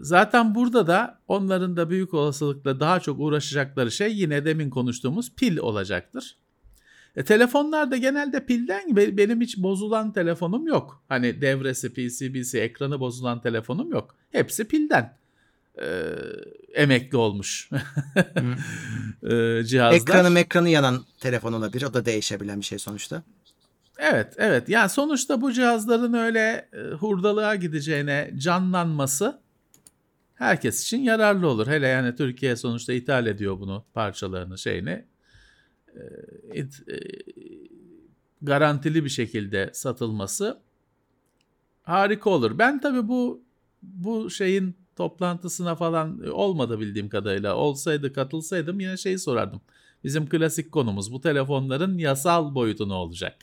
[0.01, 5.57] Zaten burada da onların da büyük olasılıkla daha çok uğraşacakları şey yine demin konuştuğumuz pil
[5.57, 6.37] olacaktır.
[7.17, 11.05] E, telefonlar da genelde pilden be- benim hiç bozulan telefonum yok.
[11.09, 14.17] Hani devresi, PCB'si, ekranı bozulan telefonum yok.
[14.31, 15.17] Hepsi pilden
[15.81, 15.87] e,
[16.75, 17.71] emekli olmuş
[19.23, 19.97] e, cihazlar.
[19.97, 21.83] Ekranı ekranı yanan telefon olabilir.
[21.83, 23.23] O da değişebilen bir şey sonuçta.
[23.99, 24.69] Evet, evet.
[24.69, 29.41] Yani sonuçta bu cihazların öyle e, hurdalığa gideceğine canlanması
[30.35, 31.67] herkes için yararlı olur.
[31.67, 35.05] Hele yani Türkiye sonuçta ithal ediyor bunu parçalarını şeyini.
[35.95, 36.01] E,
[36.55, 36.97] it- e,
[38.43, 40.59] garantili bir şekilde satılması
[41.83, 42.59] harika olur.
[42.59, 43.43] Ben tabii bu
[43.83, 47.55] bu şeyin toplantısına falan olmadı bildiğim kadarıyla.
[47.55, 49.61] Olsaydı katılsaydım yine şeyi sorardım.
[50.05, 53.37] Bizim klasik konumuz bu telefonların yasal boyutu ne olacak?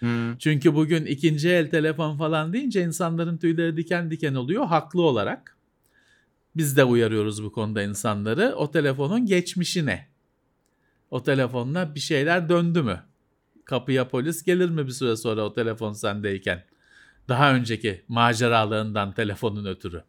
[0.00, 0.36] Hı.
[0.38, 5.56] Çünkü bugün ikinci el telefon falan deyince insanların tüyleri diken diken oluyor haklı olarak.
[6.56, 8.54] Biz de uyarıyoruz bu konuda insanları.
[8.56, 10.08] O telefonun geçmişi ne?
[11.10, 13.02] O telefonla bir şeyler döndü mü?
[13.64, 16.64] kapıya polis gelir mi bir süre sonra o telefon sendeyken?
[17.28, 20.02] Daha önceki maceralarından telefonun ötürü.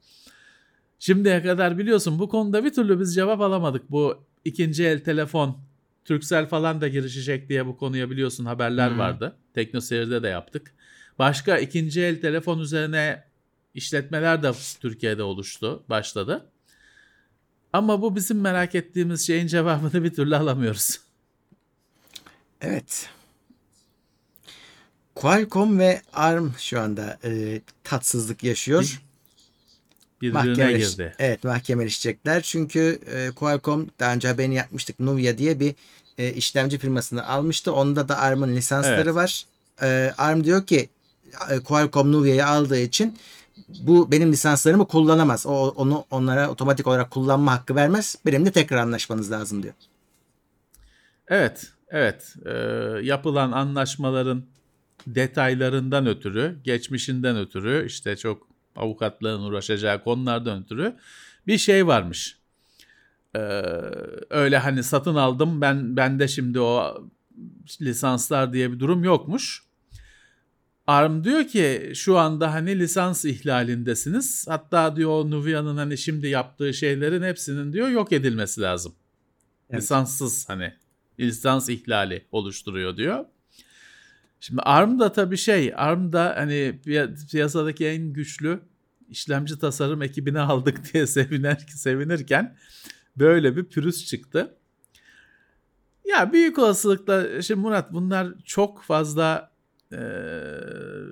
[1.03, 3.91] Şimdiye kadar biliyorsun bu konuda bir türlü biz cevap alamadık.
[3.91, 5.57] Bu ikinci el telefon
[6.05, 8.97] Turkcell falan da girişecek diye bu konuya biliyorsun haberler Hı.
[8.97, 9.35] vardı.
[9.53, 10.73] Teknoseyir'de de yaptık.
[11.19, 13.23] Başka ikinci el telefon üzerine
[13.73, 16.49] işletmeler de Türkiye'de oluştu, başladı.
[17.73, 20.99] Ama bu bizim merak ettiğimiz şeyin cevabını bir türlü alamıyoruz.
[22.61, 23.09] Evet.
[25.15, 29.01] Qualcomm ve ARM şu anda e, tatsızlık yaşıyor.
[30.23, 31.15] Birbirine girdi.
[31.19, 32.41] Evet mahkemeleşecekler.
[32.41, 34.99] Çünkü e, Qualcomm daha önce haberini yapmıştık.
[34.99, 35.75] Nuvia diye bir
[36.17, 37.73] e, işlemci firmasını almıştı.
[37.73, 39.15] Onda da ARM'ın lisansları Evet.
[39.15, 39.45] var.
[39.81, 40.89] E, ARM diyor ki
[41.49, 43.17] e, Qualcomm Nuvia'yı aldığı için
[43.67, 45.45] bu benim lisanslarımı kullanamaz.
[45.45, 48.15] O onu onlara otomatik olarak kullanma hakkı vermez.
[48.25, 49.73] Benimle tekrar anlaşmanız lazım diyor.
[51.27, 52.35] Evet, evet.
[52.45, 52.51] Ee,
[53.01, 54.43] yapılan anlaşmaların
[55.07, 60.95] detaylarından ötürü, geçmişinden ötürü, işte çok avukatlığın uğraşacağı konulardan ötürü
[61.47, 62.37] bir şey varmış.
[63.35, 63.39] Ee,
[64.29, 67.03] öyle hani satın aldım ben bende şimdi o
[67.81, 69.63] lisanslar diye bir durum yokmuş.
[70.87, 74.45] ARM diyor ki şu anda hani lisans ihlalindesiniz.
[74.47, 78.95] Hatta diyor Nuvia'nın hani şimdi yaptığı şeylerin hepsinin diyor yok edilmesi lazım.
[79.69, 79.81] Evet.
[79.81, 80.73] Lisanssız hani
[81.19, 83.25] lisans ihlali oluşturuyor diyor.
[84.43, 88.59] Şimdi ARM da tabii şey, ARM da hani piya- piyasadaki en güçlü
[89.09, 92.55] işlemci tasarım ekibini aldık diye seviner, sevinirken
[93.17, 94.55] böyle bir pürüz çıktı.
[96.05, 99.51] Ya büyük olasılıkla şimdi Murat bunlar çok fazla
[99.91, 99.99] e,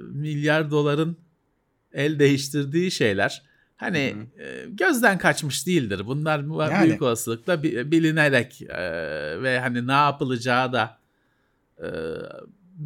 [0.10, 1.18] milyar doların
[1.94, 3.42] el değiştirdiği şeyler.
[3.76, 6.02] Hani e, gözden kaçmış değildir.
[6.06, 6.86] Bunlar Yani.
[6.88, 8.82] büyük olasılıkla bi- bilinerek e,
[9.42, 10.98] ve hani ne yapılacağı da
[11.84, 11.88] e,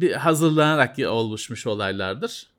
[0.00, 2.50] bir hazırlanarak oluşmuş olaylardır.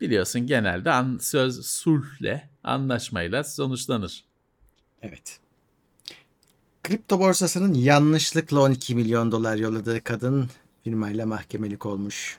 [0.00, 4.24] Biliyorsun genelde an, söz sulhle, anlaşmayla sonuçlanır.
[5.02, 5.40] Evet.
[6.82, 10.48] Kripto borsasının yanlışlıkla 12 milyon dolar yolladığı kadın
[10.84, 12.38] firmayla mahkemelik olmuş.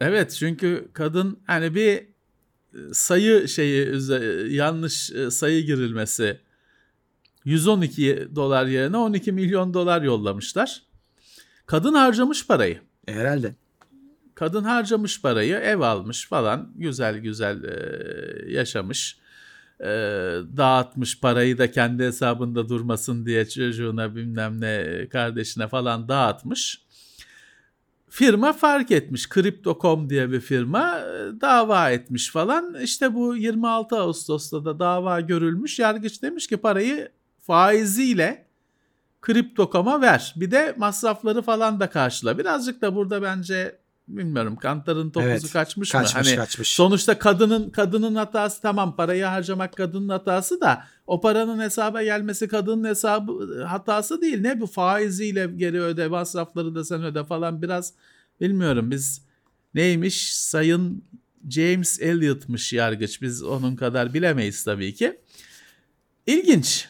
[0.00, 2.04] Evet çünkü kadın hani bir e,
[2.92, 3.88] sayı şeyi
[4.54, 6.40] yanlış e, sayı girilmesi
[7.44, 10.89] 112 dolar yerine 12 milyon dolar yollamışlar.
[11.70, 12.80] Kadın harcamış parayı.
[13.08, 13.54] E, herhalde.
[14.34, 19.18] Kadın harcamış parayı, ev almış falan, güzel güzel e, yaşamış.
[19.80, 19.86] E,
[20.56, 26.82] dağıtmış parayı da kendi hesabında durmasın diye çocuğuna bilmem ne kardeşine falan dağıtmış.
[28.08, 29.28] Firma fark etmiş.
[29.28, 32.76] Crypto.com diye bir firma e, dava etmiş falan.
[32.82, 35.78] İşte bu 26 Ağustos'ta da dava görülmüş.
[35.78, 37.08] Yargıç demiş ki parayı
[37.40, 38.49] faiziyle
[39.26, 40.34] Crypto.com'a ver.
[40.36, 42.38] Bir de masrafları falan da karşıla.
[42.38, 46.30] Birazcık da burada bence bilmiyorum kantarın topuzu Evet, kaçmış, Kaçmış mı?
[46.30, 46.68] Hani kaçmış.
[46.68, 52.88] sonuçta kadının kadının hatası tamam parayı harcamak kadının hatası da o paranın hesaba gelmesi kadının
[52.88, 54.40] hesabı hatası değil.
[54.40, 57.92] Ne bu faiziyle geri öde masrafları da sen öde falan biraz
[58.40, 59.22] bilmiyorum biz
[59.74, 61.04] neymiş sayın
[61.50, 65.20] James Elliott'mış yargıç biz onun kadar bilemeyiz tabii ki.
[66.26, 66.88] İlginç.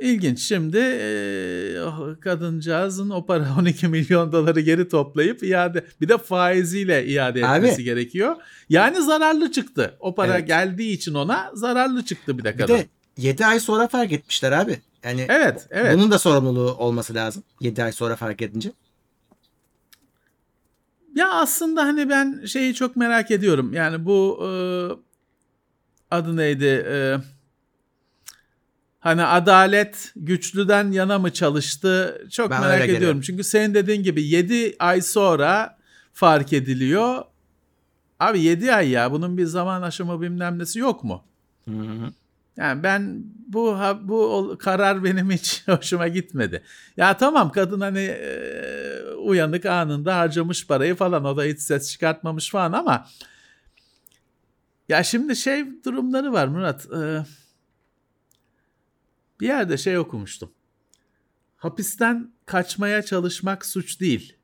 [0.00, 0.38] İlginç.
[0.40, 1.74] Şimdi e,
[2.20, 7.56] kadıncağızın o para 12 milyon doları geri toplayıp iade bir de faiziyle iade Abi.
[7.56, 8.36] etmesi gerekiyor.
[8.68, 9.96] Yani zararlı çıktı.
[10.00, 10.46] O para Evet.
[10.46, 12.74] geldiği için ona zararlı çıktı bir de Bir kadın.
[12.74, 12.86] de
[13.16, 14.80] 7 ay sonra fark etmişler abi.
[15.04, 15.96] Yani Evet, evet.
[15.98, 17.42] bunun da sorumluluğu olması lazım.
[17.60, 18.72] 7 ay sonra fark edince.
[21.14, 23.72] Ya aslında hani ben şeyi çok merak ediyorum.
[23.72, 24.48] Yani bu e,
[26.10, 26.64] adı neydi?
[26.90, 27.16] E,
[29.00, 32.22] hani adalet güçlüden yana mı çalıştı?
[32.30, 32.94] Çok Ben merak ediyorum.
[32.94, 33.20] geliyorum.
[33.20, 35.78] Çünkü senin dediğin gibi 7 ay sonra
[36.12, 37.24] fark ediliyor.
[38.20, 41.24] Abi 7 ay ya bunun bir zaman aşımı bilmem nesi yok mu?
[42.56, 46.62] Yani ben bu bu karar benim hiç hoşuma gitmedi.
[46.96, 52.50] Ya tamam kadın hani e, uyanık anında harcamış parayı falan o da hiç ses çıkartmamış
[52.50, 53.06] falan ama
[54.88, 56.86] ya şimdi şey durumları var Murat.
[56.86, 57.24] e,
[59.40, 60.52] bir yerde şey okumuştum.
[61.56, 64.36] Hapisten kaçmaya çalışmak suç değil.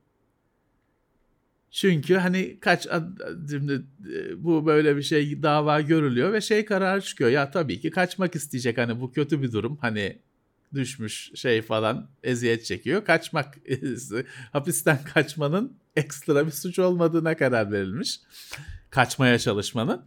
[1.70, 2.88] Çünkü hani kaç
[3.50, 3.82] şimdi
[4.14, 7.30] e, bu böyle bir şey dava görülüyor ve şey kararı çıkıyor.
[7.30, 9.76] Ya tabii ki kaçmak isteyecek hani bu kötü bir durum.
[9.80, 10.18] Hani
[10.74, 13.04] düşmüş şey falan eziyet çekiyor.
[13.04, 13.54] Kaçmak
[14.52, 18.20] hapisten kaçmanın ekstra bir suç olmadığına karar verilmiş.
[18.90, 20.02] Kaçmaya çalışmanın.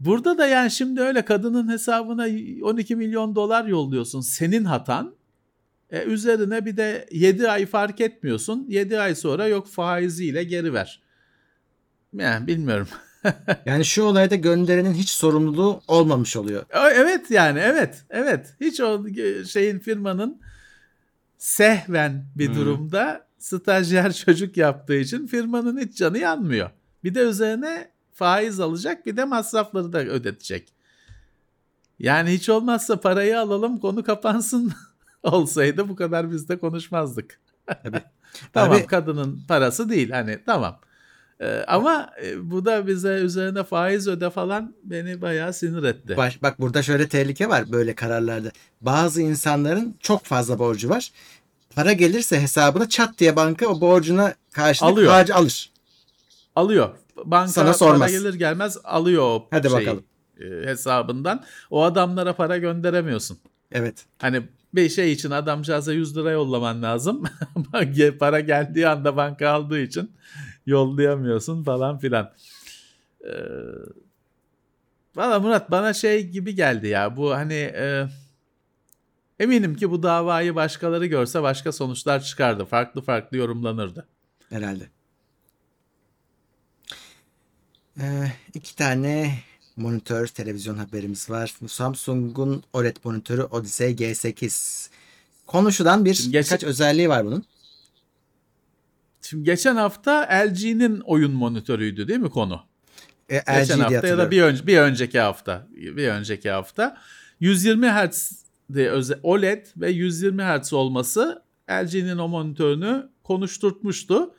[0.00, 2.22] Burada da yani şimdi öyle kadının hesabına
[2.62, 4.20] 12 milyon dolar yolluyorsun.
[4.20, 5.14] Senin hatan.
[5.90, 8.66] E, üzerine bir de 7 ay fark etmiyorsun.
[8.68, 11.02] 7 ay sonra yok faiziyle geri ver.
[12.14, 12.88] Yani bilmiyorum.
[13.66, 16.62] Yani şu olayda gönderenin hiç sorumluluğu olmamış oluyor.
[16.74, 19.04] O- Evet yani evet evet hiç o
[19.48, 20.40] şeyin firmanın
[21.38, 22.54] sehven bir Hmm.
[22.54, 26.70] durumda stajyer çocuk yaptığı için firmanın hiç canı yanmıyor.
[27.04, 30.72] Bir de üzerine faiz alacak bir de masrafları da ödetecek.
[31.98, 34.72] Yani hiç olmazsa parayı alalım konu kapansın
[35.22, 37.40] olsaydı bu kadar biz de konuşmazdık.
[37.66, 38.02] Tabii.
[38.52, 40.80] tamam Abi- kadının parası değil hani tamam.
[41.40, 46.16] Ee, ama e, bu da bize üzerine faiz öde falan beni bayağı sinir etti.
[46.16, 48.50] Bak, bak burada şöyle tehlike var böyle kararlarda.
[48.80, 51.12] Bazı insanların çok fazla borcu var.
[51.74, 55.28] Para gelirse hesabına çat diye banka o borcuna karşılık Alıyor.
[55.30, 55.70] alır.
[56.54, 56.90] alıyor.
[57.24, 58.10] Banka Sana para sormaz.
[58.12, 60.04] gelir gelmez alıyor o Hadi şeyi, bakalım.
[60.40, 61.44] e, hesabından.
[61.70, 63.38] O adamlara para gönderemiyorsun.
[63.72, 64.06] Evet.
[64.18, 64.42] Hani
[64.74, 67.24] bir şey için adamcağıza 100 lira yollaman lazım.
[68.20, 70.10] Para geldiği anda banka aldığı için
[70.66, 72.32] yollayamıyorsun falan filan.
[73.24, 73.30] Ee,
[75.16, 78.06] Valla Murat bana şey gibi geldi ya bu hani e,
[79.38, 82.64] eminim ki bu davayı başkaları görse başka sonuçlar çıkardı.
[82.64, 84.06] Farklı farklı yorumlanırdı.
[84.50, 84.84] Herhalde.
[88.00, 89.38] Ee, iki tane
[89.76, 91.54] monitör televizyon haberimiz var.
[91.66, 94.88] Samsung'un OLED monitörü Odyssey G8.
[95.46, 97.44] Konuşulan bir Şimdi geç- birkaç özelliği var bunun.
[99.22, 102.62] Şimdi geçen hafta LG'nin oyun monitörüydü değil mi konu?
[103.28, 105.66] E, LG Geçen hafta ya da bir, önce, bir önceki hafta.
[105.70, 106.96] Bir önceki hafta.
[107.40, 108.42] 120 Hz
[109.22, 114.34] OLED ve 120 Hz olması LG'nin o monitörünü konuşturtmuştu.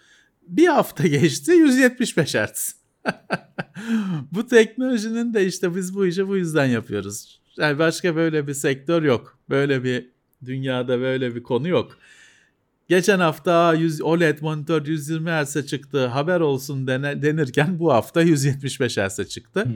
[0.47, 2.75] Bir hafta geçti 175 Hz.
[4.31, 7.41] bu teknolojinin de işte biz bu işi bu yüzden yapıyoruz.
[7.57, 9.39] Yani başka böyle bir sektör yok.
[9.49, 10.09] Böyle bir
[10.45, 11.97] dünyada böyle bir konu yok.
[12.89, 18.97] Geçen hafta 100 OLED monitör 120 Hz'e çıktı haber olsun dene- denirken bu hafta 175
[18.97, 19.67] Hz'e çıktı.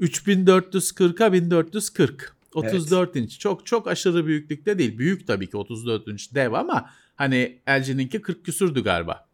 [0.00, 2.36] 3440'a 1440.
[2.54, 3.38] 34 inç.
[3.38, 4.98] Çok çok aşırı büyüklükte değil.
[4.98, 9.28] Büyük tabii ki 34 inç dev ama hani LG'ninki 40 küsürdü galiba.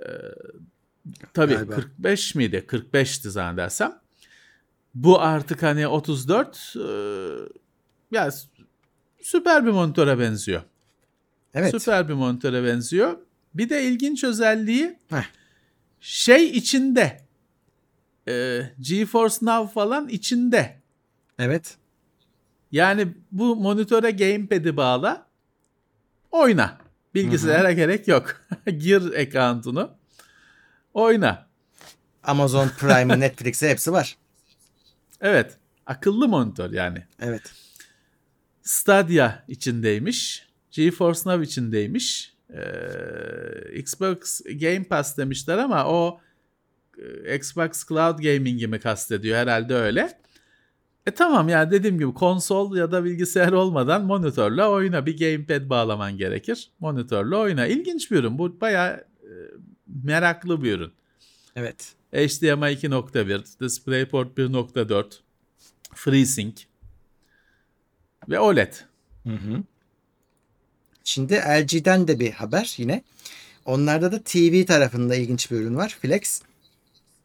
[0.00, 0.06] Ee,
[1.34, 1.74] tabii Galiba.
[1.74, 2.64] 45 miydi?
[2.68, 3.98] 45'ti zannedersem.
[4.94, 6.80] Bu artık hani 34 e,
[8.10, 8.30] ya
[9.22, 10.62] süper bir monitöre benziyor.
[11.54, 11.70] Evet.
[11.70, 13.18] Süper bir monitöre benziyor.
[13.54, 15.24] Bir de ilginç özelliği Heh.
[16.00, 17.20] şey içinde.
[18.28, 20.80] E, GeForce Now falan içinde.
[21.38, 21.76] Evet.
[22.72, 25.26] Yani bu monitöre gamepad'i bağla.
[26.30, 26.78] Oyna.
[27.14, 28.40] Bilgisayara gerek yok.
[28.66, 29.97] Gir account'unu.
[30.98, 31.46] Oyna.
[32.22, 34.16] Amazon Prime'ı Netflix'e hepsi var.
[35.20, 35.56] Evet.
[35.86, 37.04] Akıllı monitör yani.
[37.20, 37.52] Evet.
[38.62, 40.48] Stadia içindeymiş.
[40.70, 42.34] GeForce Now içindeymiş.
[42.50, 46.20] Ee, Xbox Game Pass demişler ama o
[47.24, 50.18] e, Xbox Cloud Gaming'i mi kastediyor herhalde öyle.
[51.06, 55.06] E tamam ya dediğim gibi konsol ya da bilgisayar olmadan monitörle oyna.
[55.06, 56.70] Bir gamepad bağlaman gerekir.
[56.80, 57.66] Monitörle oyna.
[57.66, 58.38] İlginç bir ürün.
[58.38, 59.07] Bu bayağı e,
[60.04, 60.92] meraklı bir ürün.
[61.56, 61.94] Evet.
[62.12, 65.04] HDMI 2.1, DisplayPort 1.4,
[65.94, 66.62] FreeSync
[68.28, 68.72] ve OLED.
[69.26, 69.62] Hı hı.
[71.04, 73.02] Şimdi LG'den de bir haber yine.
[73.64, 75.96] Onlarda da TV tarafında ilginç bir ürün var.
[76.02, 76.42] Flex.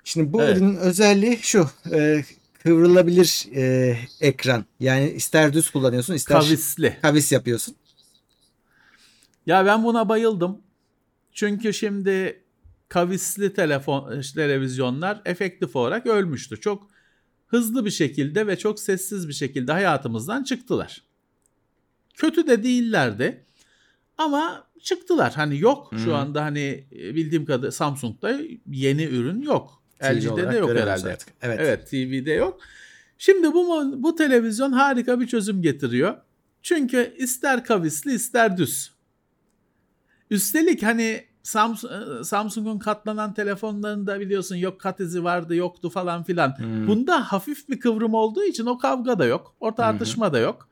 [0.03, 0.57] Şimdi bu Evet.
[0.57, 1.69] ürünün özelliği şu.
[1.91, 2.23] e,
[2.63, 4.65] kıvrılabilir e, ekran.
[4.79, 6.97] Yani ister düz kullanıyorsun ister Kavisli.
[7.01, 7.75] kavis yapıyorsun.
[9.45, 10.61] Ya ben buna bayıldım.
[11.33, 12.42] Çünkü şimdi
[12.93, 16.59] kavisli telefon televizyonlar efektif olarak ölmüştü.
[16.61, 16.87] Çok
[17.47, 21.03] hızlı bir şekilde ve çok sessiz bir şekilde hayatımızdan çıktılar.
[22.13, 23.45] Kötü de değillerdi.
[24.17, 25.33] Ama çıktılar.
[25.33, 25.99] Hani yok Hmm.
[25.99, 28.39] şu anda hani bildiğim kadarıyla Samsung'da
[28.71, 29.83] yeni ürün yok.
[29.99, 31.11] TV LG'de de yok herhalde.
[31.13, 31.29] artık.
[31.41, 31.59] Evet.
[31.61, 32.59] Evet TV'de yok.
[33.17, 36.17] Şimdi bu bu televizyon harika bir çözüm getiriyor.
[36.61, 38.91] Çünkü ister kavisli ister düz.
[40.29, 46.57] Üstelik hani Samsung'un katlanan telefonlarında biliyorsun yok kat izi vardı yoktu falan filan.
[46.57, 46.87] Hmm.
[46.87, 49.55] Bunda hafif bir kıvrım olduğu için o kavga da yok.
[49.59, 50.69] O tartışma da yok.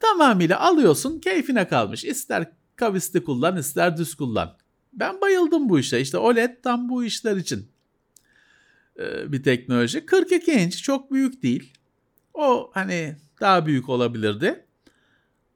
[0.00, 2.04] Tamamıyla alıyorsun keyfine kalmış.
[2.04, 4.56] İster kavisli kullan ister düz kullan.
[4.92, 6.00] Ben bayıldım bu işe.
[6.00, 7.68] İşte OLED tam bu işler için
[8.98, 10.06] e, bir teknoloji.
[10.06, 11.72] 42 inç çok büyük değil.
[12.34, 14.66] O hani daha büyük olabilirdi.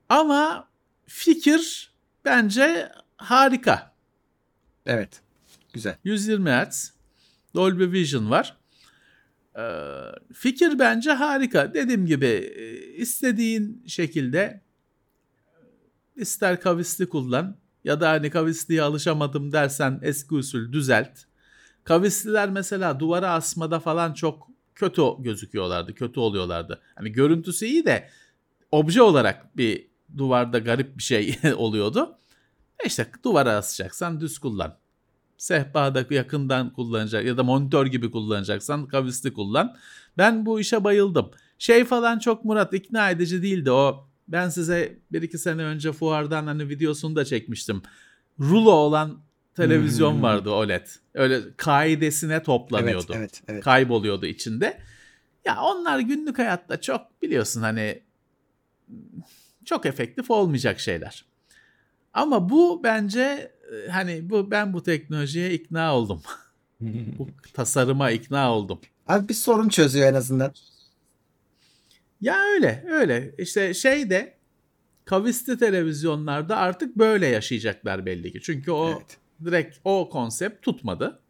[0.08, 0.68] Ama
[1.06, 1.92] fikir
[2.24, 3.95] bence harika.
[4.86, 5.20] Evet.
[5.72, 5.96] Güzel.
[6.04, 6.92] 120 Hz.
[7.54, 8.56] Dolby Vision var.
[9.58, 9.62] Ee,
[10.32, 11.74] fikir bence harika.
[11.74, 14.60] Dediğim gibi e, istediğin şekilde
[16.16, 21.18] ister kavisli kullan ya da hani kavisliye alışamadım dersen eski usul düzelt.
[21.84, 26.80] Kavisliler mesela duvara asmada falan çok kötü gözüküyorlardı, kötü oluyorlardı.
[26.94, 28.08] Hani görüntüsü iyi de
[28.70, 32.18] obje olarak bir duvarda garip bir şey oluyordu.
[32.84, 34.78] İşte duvara asacaksan düz kullan.
[35.38, 39.76] Sehpada yakından kullanacak ya da monitör gibi kullanacaksan kavisli kullan.
[40.18, 41.30] Ben bu işe bayıldım.
[41.58, 44.08] Şey falan çok Murat ikna edici değildi o.
[44.28, 47.82] Ben size bir iki sene önce fuardan hani videosunu da çekmiştim.
[48.40, 49.18] Rulo olan
[49.54, 50.22] televizyon Hmm.
[50.22, 50.86] vardı OLED.
[51.14, 53.12] Öyle kaidesine toplanıyordu.
[53.14, 53.64] Evet, evet, evet.
[53.64, 54.78] Kayboluyordu içinde.
[55.44, 58.02] Ya onlar günlük hayatta çok biliyorsun hani
[59.64, 61.24] çok efektif olmayacak şeyler.
[62.16, 66.22] Ama bu bence e, hani bu ben bu teknolojiye ikna oldum.
[67.18, 68.80] bu tasarıma ikna oldum.
[69.06, 70.54] Abi bir sorun çözüyor en azından.
[72.20, 74.36] Ya öyle öyle işte şey de
[75.04, 78.40] kavisli televizyonlarda artık böyle yaşayacaklar belli ki.
[78.42, 79.16] Çünkü o Evet.
[79.44, 81.20] direkt o konsept tutmadı.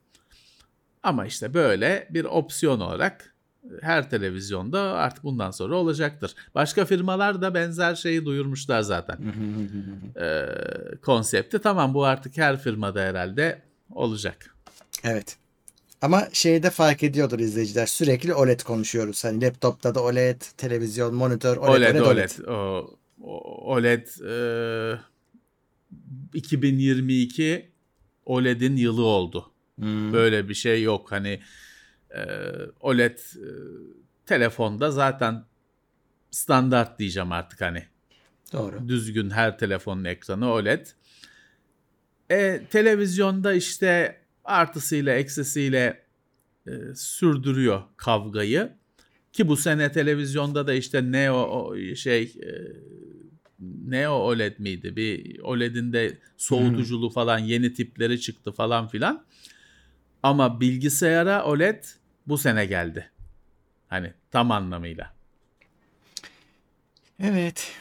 [1.03, 3.36] Ama işte böyle bir opsiyon olarak
[3.80, 6.34] her televizyonda artık bundan sonra olacaktır.
[6.54, 9.18] Başka firmalar da benzer şeyi duyurmuşlar zaten.
[10.20, 10.46] Ee,
[11.02, 14.54] konsepti tamam bu artık her firmada herhalde olacak.
[15.04, 15.36] Evet.
[16.02, 17.86] Ama şeyde fark ediyordur izleyiciler.
[17.86, 19.24] Sürekli OLED konuşuyoruz.
[19.24, 22.48] Hani laptopta da OLED, televizyon, monitör, OLED, OLED, OLED, OLED.
[22.48, 22.90] O,
[23.64, 24.06] OLED
[24.94, 24.98] e,
[26.34, 27.70] 2022
[28.26, 29.52] OLED'in yılı oldu.
[29.78, 30.12] Hmm.
[30.12, 31.12] Böyle bir şey yok.
[31.12, 31.40] Hani e,
[32.80, 33.46] OLED e,
[34.26, 35.44] telefonda zaten
[36.30, 37.82] standart diyeceğim artık hani.
[38.52, 38.88] Doğru.
[38.88, 40.86] Düzgün her telefonun ekranı OLED.
[42.30, 46.02] E, televizyonda işte artısıyla eksisiyle
[46.66, 48.72] e, sürdürüyor kavgayı.
[49.32, 52.50] Ki bu sene televizyonda da işte Neo şey e,
[53.86, 54.96] Neo OLED miydi?
[54.96, 59.24] Bir OLED'in de soğutuculu falan yeni tipleri çıktı falan filan.
[60.22, 61.84] Ama bilgisayara OLED
[62.27, 63.11] bu sene geldi.
[63.89, 65.12] Hani tam anlamıyla.
[67.22, 67.72] Evet.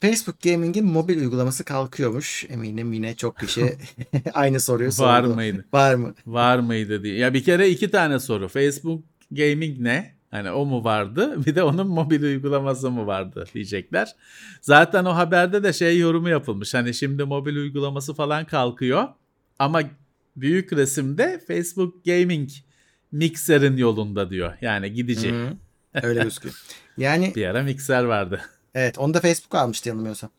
[0.00, 2.44] Facebook Gaming'in mobil uygulaması kalkıyormuş.
[2.48, 3.78] Eminim yine çok kişi
[4.34, 5.08] aynı soruyu sordu.
[5.08, 5.64] Var mıydı?
[5.72, 6.14] Var mı?
[6.26, 7.16] Var mıydı diye.
[7.16, 8.48] Ya bir kere iki tane soru.
[8.48, 10.14] Facebook Gaming ne?
[10.30, 11.34] Hani o mu vardı?
[11.46, 14.16] Bir de onun mobil uygulaması mı vardı diyecekler.
[14.60, 16.74] Zaten o haberde de şey yorumu yapılmış.
[16.74, 19.08] Hani şimdi mobil uygulaması falan kalkıyor.
[19.58, 19.82] Ama
[20.36, 22.50] büyük resimde Facebook Gaming
[23.14, 24.52] mikserin yolunda diyor.
[24.60, 25.34] Yani gidici.
[26.02, 26.54] Öyle gözüküyor.
[26.98, 28.40] Yani Bir ara mikser vardı.
[28.74, 30.30] evet onu da Facebook almıştı yanılmıyorsam.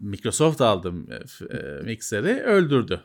[0.00, 3.00] Microsoft aldı e, e, mikseri öldürdü.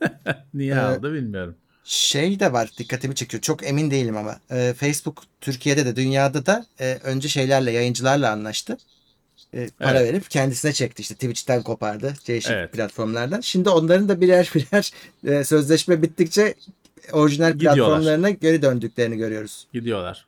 [0.54, 1.54] Niye Ee, aldı bilmiyorum.
[1.84, 3.40] Şey de var dikkatimi çekiyor.
[3.42, 4.40] Çok emin değilim ama.
[4.50, 8.78] Ee, Facebook Türkiye'de de dünyada da e, önce şeylerle yayıncılarla anlaştı.
[9.54, 10.12] E, para Evet.
[10.12, 11.02] verip kendisine çekti.
[11.02, 12.14] İşte Twitch'ten kopardı.
[12.28, 12.72] Değişik Evet.
[12.72, 13.40] platformlardan.
[13.40, 14.90] Şimdi onların da birer birer
[15.24, 16.54] e, sözleşme bittikçe
[17.12, 17.86] orijinal Gidiyorlar.
[17.86, 19.66] platformlarına geri döndüklerini görüyoruz.
[19.72, 20.26] gidiyorlar.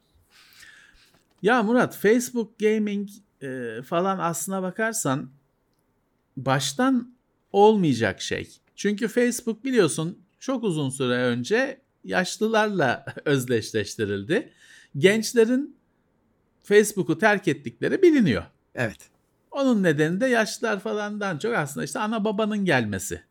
[1.43, 3.09] Ya Murat Facebook Gaming
[3.43, 5.31] e, falan aslına bakarsan
[6.37, 7.14] baştan
[7.53, 8.59] olmayacak şey.
[8.77, 14.53] Çünkü Facebook biliyorsun çok uzun süre önce yaşlılarla özdeşleştirildi.
[14.99, 15.77] Gençlerin
[16.62, 18.43] Facebook'u terk ettikleri biliniyor.
[18.75, 18.99] Evet.
[19.51, 23.23] Onun nedeni de yaşlılar falandan çok aslında işte ana babanın gelmesi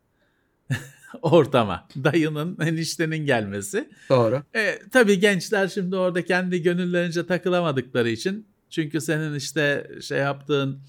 [1.22, 1.88] ortama.
[2.03, 3.89] Dayının, eniştenin gelmesi.
[4.09, 4.43] Doğru.
[4.55, 10.82] E, tabii gençler şimdi orada kendi gönüllerince takılamadıkları için çünkü senin işte şey yaptığın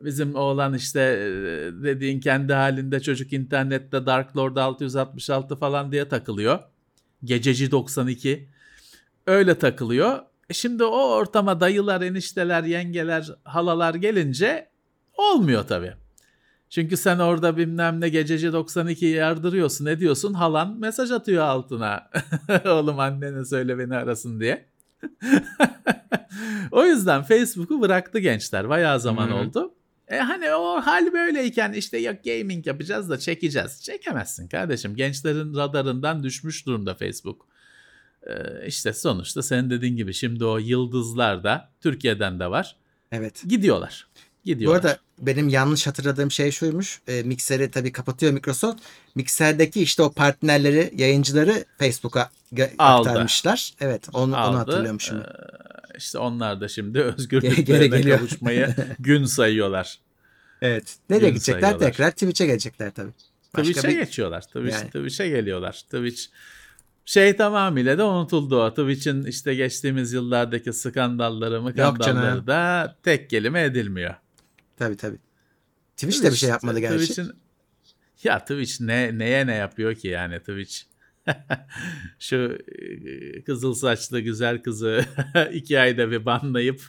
[0.00, 1.26] bizim oğlan işte e,
[1.84, 6.58] dediğin kendi halinde çocuk internette Dark Lord 666 falan diye takılıyor.
[7.24, 8.48] Gececi 92
[9.26, 10.18] öyle takılıyor.
[10.50, 14.68] E şimdi o ortama dayılar, enişteler, yengeler, halalar gelince
[15.16, 15.94] olmuyor tabii.
[16.74, 22.10] Çünkü sen orada bilmem ne gececi 92 yardırıyorsun ne diyorsun halan mesaj atıyor altına.
[22.66, 24.66] Oğlum annene söyle beni arasın diye.
[26.70, 28.68] o yüzden Facebook'u bıraktı gençler.
[28.68, 29.34] Bayağı zaman hı.
[29.34, 29.74] oldu.
[30.08, 33.82] E hani o hal böyleyken işte yok gaming yapacağız da çekeceğiz.
[33.82, 34.96] Çekemezsin kardeşim.
[34.96, 37.46] Gençlerin radarından düşmüş durumda Facebook.
[38.26, 42.76] Ee, işte sonuçta senin dediğin gibi şimdi o yıldızlar da Türkiye'den de var.
[43.12, 43.44] Evet.
[43.48, 44.06] Gidiyorlar.
[44.44, 44.78] Bu Gidiyorlar.
[44.80, 47.00] arada benim yanlış hatırladığım şey şuymuş.
[47.08, 48.82] E, mikseri tabii kapatıyor Microsoft.
[49.14, 52.30] Mikserdeki işte o partnerleri, yayıncıları Facebook'a
[52.78, 53.08] Aldı.
[53.08, 53.72] aktarmışlar.
[53.80, 54.56] Evet, onu, onu aldı.
[54.56, 55.18] hatırlıyormuşum.
[55.20, 55.24] Ee,
[55.98, 59.98] işte onlar da şimdi özgürlüklerine kavuşmayı gün sayıyorlar.
[60.62, 60.96] evet.
[61.10, 61.60] Nereye Gün gidecekler?
[61.60, 61.86] sayıyorlar.
[61.90, 63.12] Tekrar Twitch'e gelecekler tabii.
[63.56, 64.40] Başka Twitch'e bir- geçiyorlar.
[64.40, 64.86] Twitch, Yani.
[64.86, 65.72] Twitch'e geliyorlar.
[65.72, 66.22] Twitch
[67.04, 68.70] şey tamamıyla da unutuldu o.
[68.70, 71.76] Twitch'in işte geçtiğimiz yıllardaki skandalları mı
[72.46, 74.14] da tek kelime edilmiyor.
[74.76, 75.18] Tabii tabii.
[75.96, 77.04] Twitch de bir şey yapmadı gerçi.
[77.04, 77.32] Twitch'in-
[78.24, 80.76] ya Twitch ne neye ne yapıyor ki yani Twitch?
[82.18, 85.04] Şu e, kızıl saçlı güzel kızı
[85.52, 86.82] iki ayda bir banlayıp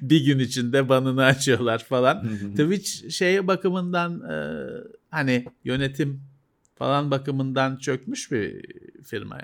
[0.00, 2.28] bir gün içinde banını açıyorlar falan.
[2.50, 4.36] Twitch şey bakımından e,
[5.10, 6.20] hani yönetim
[6.74, 8.64] falan bakımından çökmüş bir
[9.04, 9.38] firma.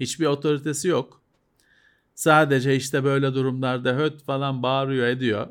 [0.00, 1.20] Hiçbir otoritesi yok.
[2.14, 5.46] Sadece işte böyle durumlarda höt falan bağırıyor ediyor.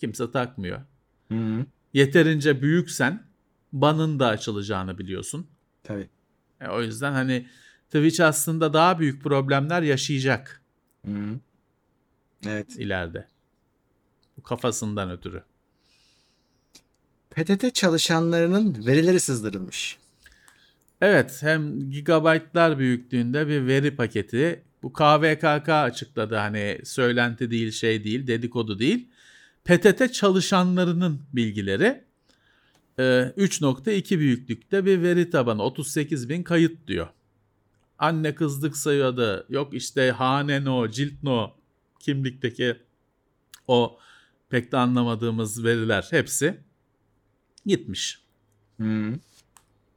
[0.00, 0.80] Kimse takmıyor.
[1.28, 1.66] Hı hı.
[1.92, 3.22] Yeterince büyüksen
[3.72, 5.46] banın da açılacağını biliyorsun.
[5.82, 6.08] Tabii.
[6.60, 7.46] E, o yüzden hani
[7.86, 10.62] Twitch aslında daha büyük problemler yaşayacak
[11.06, 11.40] Hı hı.
[12.46, 12.76] Evet.
[12.76, 13.28] ileride.
[14.36, 15.42] Bu kafasından ötürü.
[17.30, 19.98] PTT çalışanlarının verileri sızdırılmış.
[21.00, 24.62] Evet hem gigabaytlar büyüklüğünde bir veri paketi.
[24.82, 29.08] Bu KVKK açıkladı hani söylenti değil şey değil dedikodu değil.
[29.64, 32.04] PTT çalışanlarının bilgileri
[32.98, 37.08] e, 3.2 büyüklükte bir veri tabanı 38 bin kayıt diyor.
[37.98, 41.56] Anne kızlık soyadı yok işte hane no cilt no
[42.00, 42.76] kimlikteki
[43.68, 43.98] o
[44.50, 46.60] pek de anlamadığımız veriler hepsi
[47.66, 48.22] gitmiş.
[48.80, 48.84] Hı.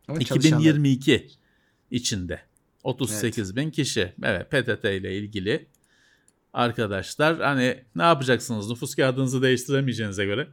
[0.07, 1.29] Ama çalışanlar- 2022
[1.91, 2.41] içinde
[2.83, 4.13] 38 bin kişi.
[4.23, 5.67] Evet PTT ile ilgili
[6.53, 10.47] arkadaşlar hani ne yapacaksınız nüfus kağıdınızı değiştiremeyeceğinize göre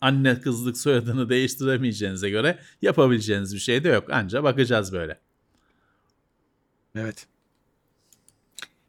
[0.00, 4.10] anne kızlık soyadını değiştiremeyeceğinize göre yapabileceğiniz bir şey de yok.
[4.12, 5.18] Anca bakacağız böyle.
[6.94, 7.26] Evet.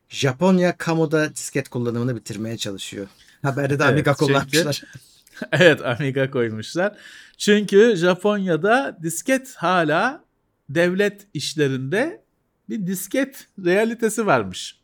[0.09, 3.07] Japonya kamuda disket kullanımını bitirmeye çalışıyor.
[3.41, 4.83] Haberde de Evet, Amiga çünkü- kullanmışlar.
[5.51, 6.97] evet Amiga koymuşlar.
[7.37, 10.23] Çünkü Japonya'da disket hala
[10.69, 12.23] devlet işlerinde
[12.69, 14.78] bir disket realitesi varmış.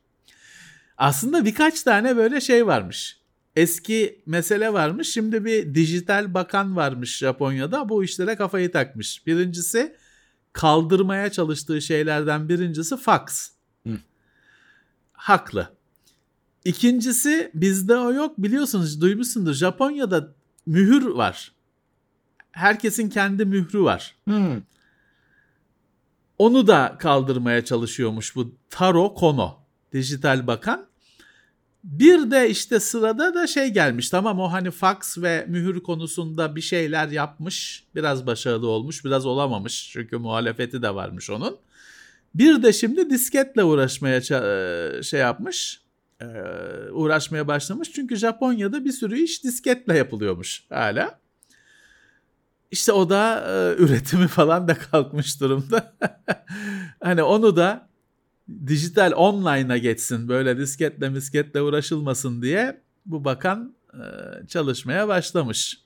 [0.98, 3.20] Aslında birkaç tane böyle şey varmış.
[3.56, 5.10] Eski mesele varmış.
[5.14, 7.90] Şimdi bir dijital bakan varmış Japonya'da.
[7.90, 9.28] Bu işlere kafayı takmış.
[9.28, 9.96] Birincisi
[10.54, 13.50] kaldırmaya çalıştığı şeylerden birincisi fax.
[13.88, 13.98] Hı.
[15.14, 15.70] Haklı.
[16.66, 20.34] İkincisi bizde o yok biliyorsunuz duymuşsundur Japonya'da
[20.66, 21.52] mühür var.
[22.52, 24.16] Herkesin kendi mührü var.
[24.30, 24.62] Hı.
[26.38, 29.65] Onu da kaldırmaya çalışıyormuş bu Taro Kono
[29.96, 30.86] dijital bakan.
[31.84, 36.62] Bir de işte sırada da şey gelmiş tamam o hani fax ve mühür konusunda bir
[36.62, 37.84] şeyler yapmış.
[37.96, 41.58] Biraz başarılı olmuş biraz olamamış çünkü muhalefeti de varmış onun.
[42.36, 45.82] Bir de şimdi disketle uğraşmaya e, şey yapmış
[46.22, 46.26] e,
[46.92, 47.92] uğraşmaya başlamış.
[47.92, 51.20] Çünkü Japonya'da bir sürü iş disketle yapılıyormuş hala.
[52.72, 55.94] İşte o da e, üretimi falan da kalkmış durumda.
[57.04, 57.88] hani onu da
[58.68, 64.04] dijital online'a geçsin böyle disketle misketle uğraşılmasın diye bu bakan e,
[64.48, 65.86] çalışmaya başlamış.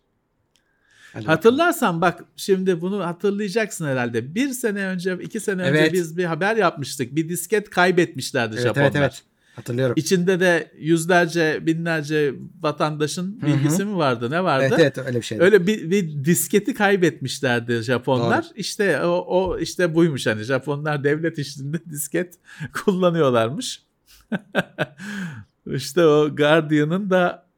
[1.14, 1.26] Hadi.
[1.26, 4.36] Hatırlarsan bak şimdi bunu hatırlayacaksın herhalde.
[4.36, 5.94] Bir sene önce, iki sene önce Evet.
[5.94, 7.16] biz bir haber yapmıştık.
[7.16, 8.86] Bir disket kaybetmişlerdi Evet, Japonlar.
[8.86, 9.24] evet evet.
[9.56, 9.94] Hatırlıyorum.
[9.98, 14.66] İçinde de yüzlerce, binlerce vatandaşın bilgisi mi vardı, ne vardı?
[14.70, 15.44] Evet evet öyle bir şeydi.
[15.44, 18.44] Öyle bir, bir disketi kaybetmişlerdi Japonlar.
[18.44, 18.52] Doğru.
[18.56, 22.34] İşte o, o işte buymuş hani Japonlar devlet işinde disket
[22.74, 23.84] kullanıyorlarmış.
[25.68, 27.49] işte o Guardian'ın da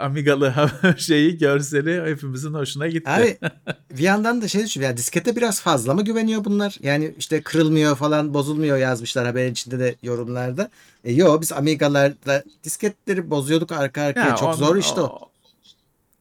[0.00, 0.54] Amiga'lı
[0.96, 3.10] şeyi görseli hepimizin hoşuna gitti.
[3.10, 3.38] Abi
[3.90, 4.90] bir yandan da şey düşünüyorum.
[4.90, 6.76] Yani diskete biraz fazla mı güveniyor bunlar?
[6.82, 10.70] Yani işte kırılmıyor falan bozulmuyor yazmışlar haberin içinde de yorumlarda.
[11.04, 14.28] E, yo biz Amiga'larda disketleri bozuyorduk arka arkaya.
[14.28, 15.30] Ya Çok on- zor işte o.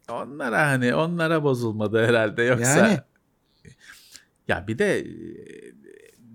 [0.10, 2.78] Onlara hani onlara bozulmadı herhalde yoksa.
[2.78, 3.00] Yani.
[4.48, 5.06] Ya bir de e,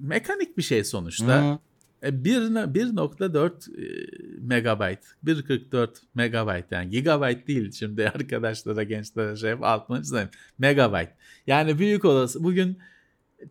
[0.01, 1.53] mekanik bir şey sonuçta.
[1.53, 1.59] Hı.
[2.03, 2.41] E, bir-
[2.75, 4.07] 1.4 e,
[4.41, 10.29] megabayt, 1.44 megabayt yani gigabayt değil şimdi arkadaşlara gençlere şey altını çizeyim.
[10.59, 11.09] Megabayt.
[11.47, 12.79] Yani büyük olası bugün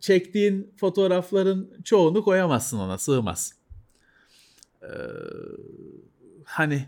[0.00, 3.52] çektiğin fotoğrafların çoğunu koyamazsın ona sığmaz.
[4.82, 4.86] Ee,
[6.44, 6.86] hani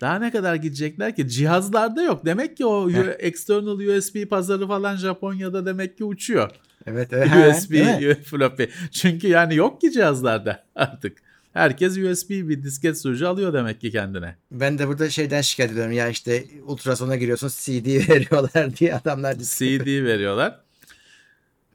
[0.00, 2.24] daha ne kadar gidecekler ki cihazlarda yok.
[2.24, 3.14] Demek ki o Heh.
[3.18, 6.50] external USB pazarı falan Japonya'da demek ki uçuyor.
[6.86, 7.72] Evet he, USB
[8.24, 8.64] floppy.
[8.90, 11.18] Çünkü yani yok ki cihazlarda artık.
[11.52, 14.36] Herkes USB bir disket sürücü alıyor demek ki kendine.
[14.50, 15.92] Ben de burada şeyden şikayet ediyorum.
[15.92, 19.84] Ya işte ultrasona giriyorsun CD veriyorlar diye adamlar disket.
[19.84, 20.60] CD veriyorlar.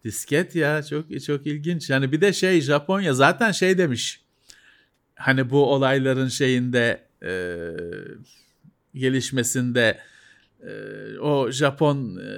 [0.04, 1.90] Disket ya çok çok ilginç.
[1.90, 4.22] Yani bir de şey Japonya zaten şey demiş.
[5.16, 7.32] Hani bu olayların şeyinde e,
[8.96, 10.00] gelişmesinde
[11.22, 12.30] o Japon e,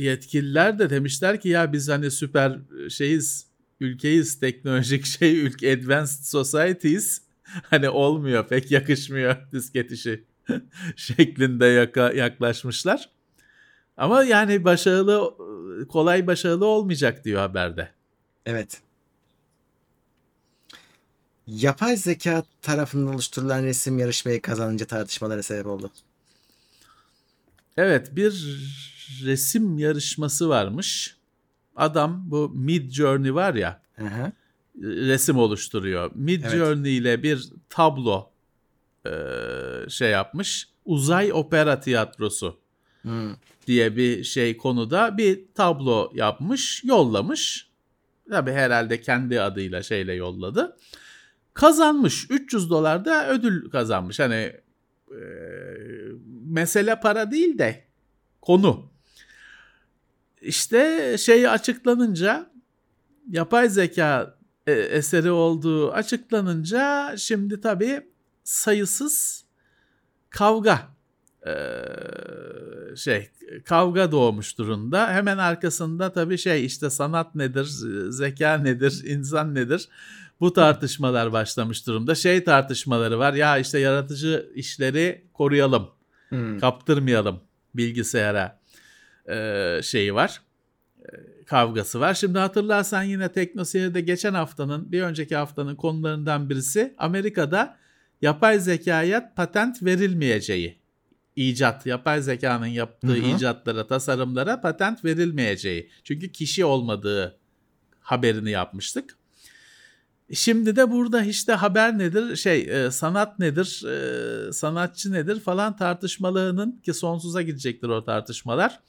[0.00, 2.58] yetkililer de demişler ki ya biz hani süper
[2.90, 3.46] şeyiz
[3.80, 7.20] ülkeyiz teknolojik şey ülke advanced societies
[7.62, 10.24] hani olmuyor pek yakışmıyor disket işi
[10.96, 13.10] şeklinde yaka, yaklaşmışlar.
[13.96, 15.34] Ama yani başarılı
[15.88, 17.88] kolay başarılı olmayacak diyor haberde.
[18.46, 18.80] Evet.
[21.46, 25.90] Yapay zeka tarafından oluşturulan resim yarışmayı kazanınca tartışmalara sebep oldu.
[27.78, 28.32] Evet bir
[29.24, 31.16] resim yarışması varmış.
[31.76, 34.32] Adam bu Mid Journey var ya Hı hı.
[34.82, 36.10] resim oluşturuyor.
[36.14, 36.52] Mid Evet.
[36.52, 38.30] Journey ile bir tablo
[39.06, 39.10] e,
[39.88, 40.68] şey yapmış.
[40.84, 42.58] Uzay Opera Tiyatrosu
[43.02, 43.30] Hmm.
[43.66, 47.68] diye bir şey konuda bir tablo yapmış, yollamış.
[48.30, 50.76] Tabii herhalde kendi adıyla şeyle yolladı.
[51.54, 52.26] Kazanmış.
[52.30, 54.18] 300 dolar da ödül kazanmış.
[54.20, 54.52] Hani
[55.10, 55.20] e,
[56.48, 57.84] mesele para değil de
[58.42, 58.90] konu.
[60.40, 62.50] İşte şey açıklanınca
[63.30, 68.06] yapay zeka e, eseri olduğu açıklanınca şimdi tabii
[68.44, 69.44] sayısız
[70.30, 70.88] kavga
[71.46, 71.52] e,
[72.96, 73.30] şey
[73.64, 75.08] kavga doğmuş durumda.
[75.08, 77.64] Hemen arkasında tabii şey işte sanat nedir,
[78.10, 79.88] zeka nedir, insan nedir?
[80.40, 82.14] Bu tartışmalar başlamış durumda.
[82.14, 83.34] Şey tartışmaları var.
[83.34, 85.88] Ya işte yaratıcı işleri koruyalım,
[86.28, 86.58] Hmm.
[86.58, 87.40] kaptırmayalım
[87.74, 88.60] bilgisayara
[89.28, 90.42] e, şeyi var.
[91.02, 92.14] e, kavgası var.
[92.14, 97.76] Şimdi hatırlarsan yine Teknoseyir'de geçen haftanın, bir önceki haftanın konularından birisi Amerika'da
[98.22, 100.78] yapay zekaya patent verilmeyeceği.
[101.36, 103.36] icat, yapay zekanın yaptığı Hı hı.
[103.36, 105.90] icatlara, tasarımlara patent verilmeyeceği.
[106.04, 107.38] Çünkü kişi olmadığı
[108.00, 109.17] haberini yapmıştık.
[110.32, 116.80] Şimdi de burada işte haber nedir, şey e, sanat nedir, e, sanatçı nedir falan tartışmalarının
[116.84, 118.80] ki sonsuza gidecektir o tartışmalar.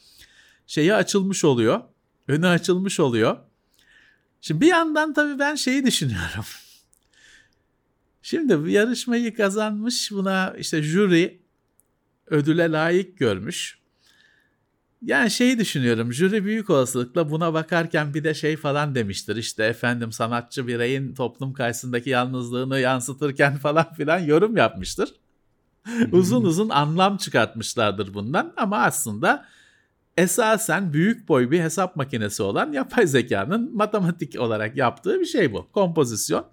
[0.67, 1.81] Şeyi açılmış oluyor,
[2.27, 3.37] önü açılmış oluyor.
[4.41, 6.45] Şimdi bir yandan tabii ben şeyi düşünüyorum.
[8.21, 11.41] Şimdi bu yarışmayı kazanmış buna işte jüri
[12.27, 13.78] ödüle layık görmüş.
[15.01, 20.11] Yani şeyi düşünüyorum jüri büyük olasılıkla buna bakarken bir de şey falan demiştir işte efendim
[20.11, 25.13] sanatçı bireyin toplum karşısındaki yalnızlığını yansıtırken falan filan yorum yapmıştır.
[26.11, 29.45] uzun uzun anlam çıkartmışlardır bundan ama aslında
[30.17, 35.71] esasen büyük boy bir hesap makinesi olan yapay zekanın matematik olarak yaptığı bir şey bu.
[35.71, 36.45] Kompozisyon.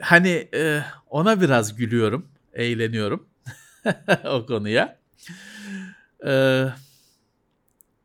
[0.00, 3.26] Hani e, ona biraz gülüyorum, eğleniyorum
[4.24, 4.98] o konuya.
[6.26, 6.64] E,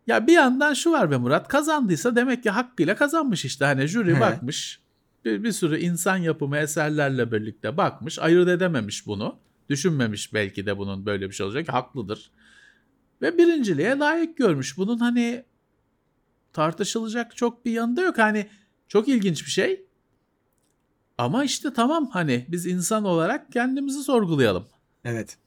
[0.07, 3.65] ya bir yandan şu var be Murat, kazandıysa demek ki hakkıyla kazanmış işte.
[3.65, 4.19] Hani jüri He.
[4.19, 4.79] bakmış,
[5.25, 9.35] bir, bir sürü insan yapımı eserlerle birlikte bakmış, ayırt edememiş bunu.
[9.69, 11.73] Düşünmemiş belki de bunun böyle bir şey olacak.
[11.73, 12.31] Haklıdır.
[13.21, 14.77] Ve birinciliğe layık görmüş.
[14.77, 15.43] Bunun hani
[16.53, 18.17] tartışılacak çok bir yanında yok.
[18.17, 18.47] Hani
[18.87, 19.85] çok ilginç bir şey.
[21.17, 24.65] Ama işte tamam hani biz insan olarak kendimizi sorgulayalım.
[25.05, 25.37] Evet.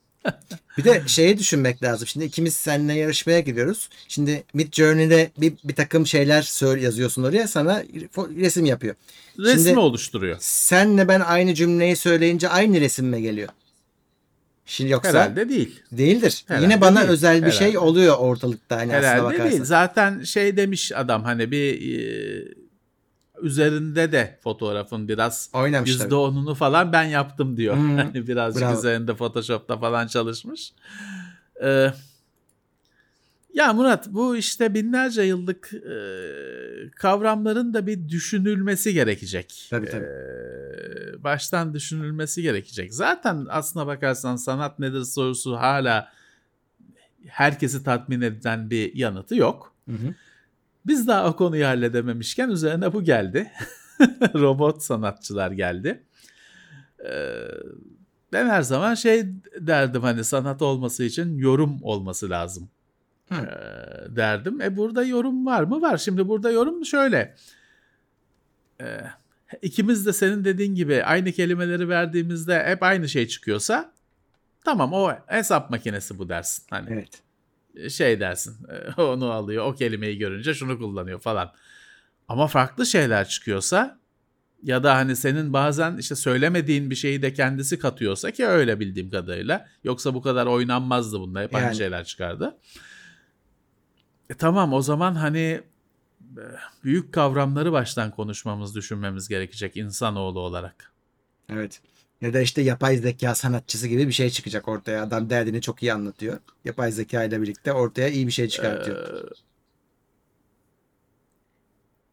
[0.78, 2.06] Bir de şeyi düşünmek lazım.
[2.08, 3.88] Şimdi ikimiz seninle yarışmaya gidiyoruz.
[4.08, 7.82] Şimdi Mid Journey'de bir, bir takım şeyler söyle yazıyorsun oraya sana
[8.36, 8.94] resim yapıyor.
[9.38, 10.36] Resmi Şimdi- oluşturuyor.
[10.40, 13.48] Senle ben aynı cümleyi söyleyince aynı resim mi geliyor?
[14.66, 15.80] Şimdi yoksa Herhalde değil.
[15.92, 16.44] değildir.
[16.48, 17.10] Herhalde Yine bana değil.
[17.10, 17.58] özel bir Herhalde.
[17.58, 19.50] şey oluyor ortalıkta hani aslına Herhalde bakarsan.
[19.50, 19.64] değil.
[19.64, 22.44] Zaten şey demiş adam hani bir e,
[23.43, 25.51] üzerinde de fotoğrafın biraz
[25.84, 27.76] yüzde onunu falan ben yaptım diyor.
[27.76, 27.97] Hmm.
[27.97, 28.78] Hani birazcık Bravo.
[28.78, 30.72] üzerinde Photoshop'ta falan çalışmış.
[31.62, 31.93] Ee,
[33.55, 35.99] ya Murat bu işte binlerce yıllık e,
[36.91, 39.66] kavramların da bir düşünülmesi gerekecek.
[39.70, 40.05] Tabii, tabii.
[40.05, 42.95] Ee, baştan düşünülmesi gerekecek.
[42.95, 46.12] Zaten aslına bakarsan sanat nedir sorusu hala
[47.26, 49.74] herkesi tatmin eden bir yanıtı yok.
[49.89, 50.14] Hı hı.
[50.87, 53.51] Biz daha o konuyu halledememişken üzerine bu geldi.
[54.34, 56.05] Robot sanatçılar geldi.
[57.05, 57.32] Ee,
[58.32, 59.26] ben her zaman şey
[59.61, 62.70] derdim hani sanat olması için yorum olması lazım.
[63.28, 63.34] Hı.
[63.34, 64.61] Ee, derdim.
[64.61, 65.82] E burada yorum var mı?
[65.82, 65.97] Var.
[65.97, 67.34] Şimdi burada yorum şöyle.
[68.80, 69.01] Ee,
[69.62, 73.93] ikimiz de senin dediğin gibi aynı kelimeleri verdiğimizde hep aynı şey çıkıyorsa
[74.64, 76.64] tamam o hesap makinesi bu dersin.
[76.70, 77.22] Hani Evet.
[77.90, 81.52] Şey dersin e, onu alıyor o kelimeyi görünce şunu kullanıyor falan.
[82.28, 83.98] Ama farklı şeyler çıkıyorsa
[84.62, 89.10] ya da hani senin bazen işte söylemediğin bir şeyi de kendisi katıyorsa ki öyle bildiğim
[89.10, 91.76] kadarıyla yoksa bu kadar oynanmazdı bunda hep aynı Yani.
[91.76, 92.56] şeyler çıkardı.
[94.30, 95.60] E tamam o zaman hani
[96.36, 96.44] e,
[96.84, 100.92] büyük kavramları baştan konuşmamız, düşünmemiz gerekecek insanoğlu olarak.
[101.48, 101.80] Evet.
[102.20, 105.02] Ya da işte yapay zeka sanatçısı gibi bir şey çıkacak ortaya.
[105.02, 106.38] Adam derdini çok iyi anlatıyor.
[106.64, 109.24] Yapay zeka ile birlikte ortaya iyi bir şey çıkartıyor.
[109.24, 109.34] Ee,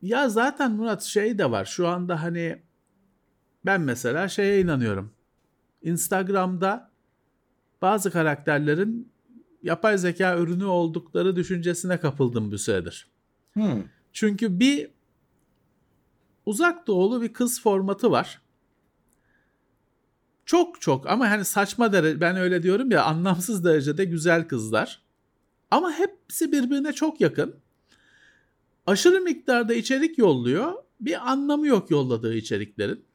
[0.02, 1.66] ya zaten Murat şey de var.
[1.66, 2.62] Şu anda hani
[3.66, 5.12] ben mesela şeye inanıyorum.
[5.84, 6.92] Instagram'da
[7.82, 9.12] bazı karakterlerin
[9.64, 13.08] yapay zeka ürünü oldukları düşüncesine kapıldım bir süredir.
[13.54, 13.84] Hmm.
[14.14, 14.90] Çünkü bir
[16.46, 18.42] uzak doğulu bir kız formatı var.
[20.46, 25.02] Çok çok ama hani saçma derece ben öyle diyorum ya anlamsız derecede güzel kızlar.
[25.72, 27.56] Ama hepsi birbirine çok yakın.
[28.86, 30.74] Aşırı miktarda içerik yolluyor.
[31.00, 33.06] Bir anlamı yok yolladığı içeriklerin.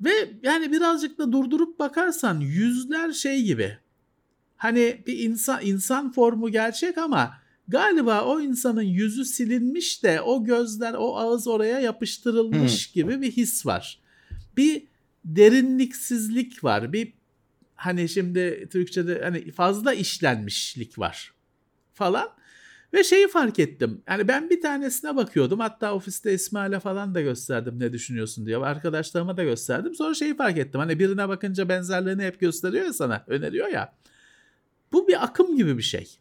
[0.00, 3.78] Ve yani birazcık da durdurup bakarsan yüzler şey gibi.
[4.56, 7.34] Hani bir insan insan formu gerçek ama
[7.68, 13.66] galiba o insanın yüzü silinmiş de o gözler o ağız oraya yapıştırılmış gibi bir his
[13.66, 14.00] var.
[14.56, 14.82] Bir
[15.26, 16.92] derinliksizlik var.
[16.92, 17.12] Bir
[17.74, 21.34] hani şimdi Türkçe'de hani fazla işlenmişlik var
[21.94, 22.28] falan.
[22.92, 24.02] Ve şeyi fark ettim.
[24.08, 25.60] Yani ben bir tanesine bakıyordum.
[25.60, 28.56] Hatta ofiste İsmail'e falan da gösterdim ne düşünüyorsun diye.
[28.56, 29.94] Arkadaşlarıma da gösterdim.
[29.94, 30.80] Sonra şeyi fark ettim.
[30.80, 33.24] Hani birine bakınca benzerlerini hep gösteriyor ya sana.
[33.26, 33.94] Öneriyor ya.
[34.92, 36.18] Bu bir akım gibi bir şey.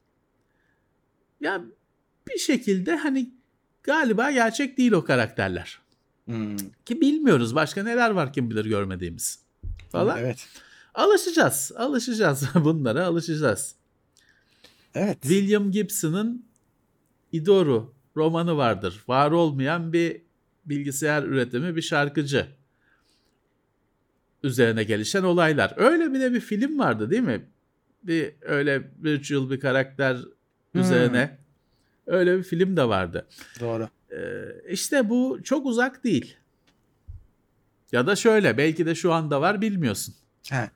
[1.41, 1.65] Ya
[2.27, 3.33] bir şekilde hani
[3.83, 5.79] galiba gerçek değil o karakterler.
[6.25, 6.57] Hmm.
[6.85, 9.39] Ki bilmiyoruz başka neler var kim bilir görmediğimiz
[9.91, 10.17] falan.
[10.19, 10.47] Evet.
[10.93, 11.71] Alışacağız.
[11.77, 12.43] Alışacağız.
[12.55, 13.75] Bunlara alışacağız.
[14.95, 15.21] Evet.
[15.21, 16.45] William Gibson'ın
[17.31, 19.03] Idoru romanı vardır.
[19.07, 20.21] Var olmayan bir
[20.65, 22.47] bilgisayar üretimi bir şarkıcı.
[24.43, 25.73] Üzerine gelişen olaylar.
[25.77, 27.45] Öyle bile bir film vardı değil mi?
[28.03, 30.17] Bir öyle virtual bir karakter
[30.73, 31.37] üzerine.
[32.07, 33.27] Öyle bir film de vardı.
[33.59, 33.89] Doğru.
[34.15, 36.37] Ee, işte bu çok uzak değil.
[37.91, 40.15] Ya da şöyle belki de şu anda var bilmiyorsun.
[40.49, 40.69] He.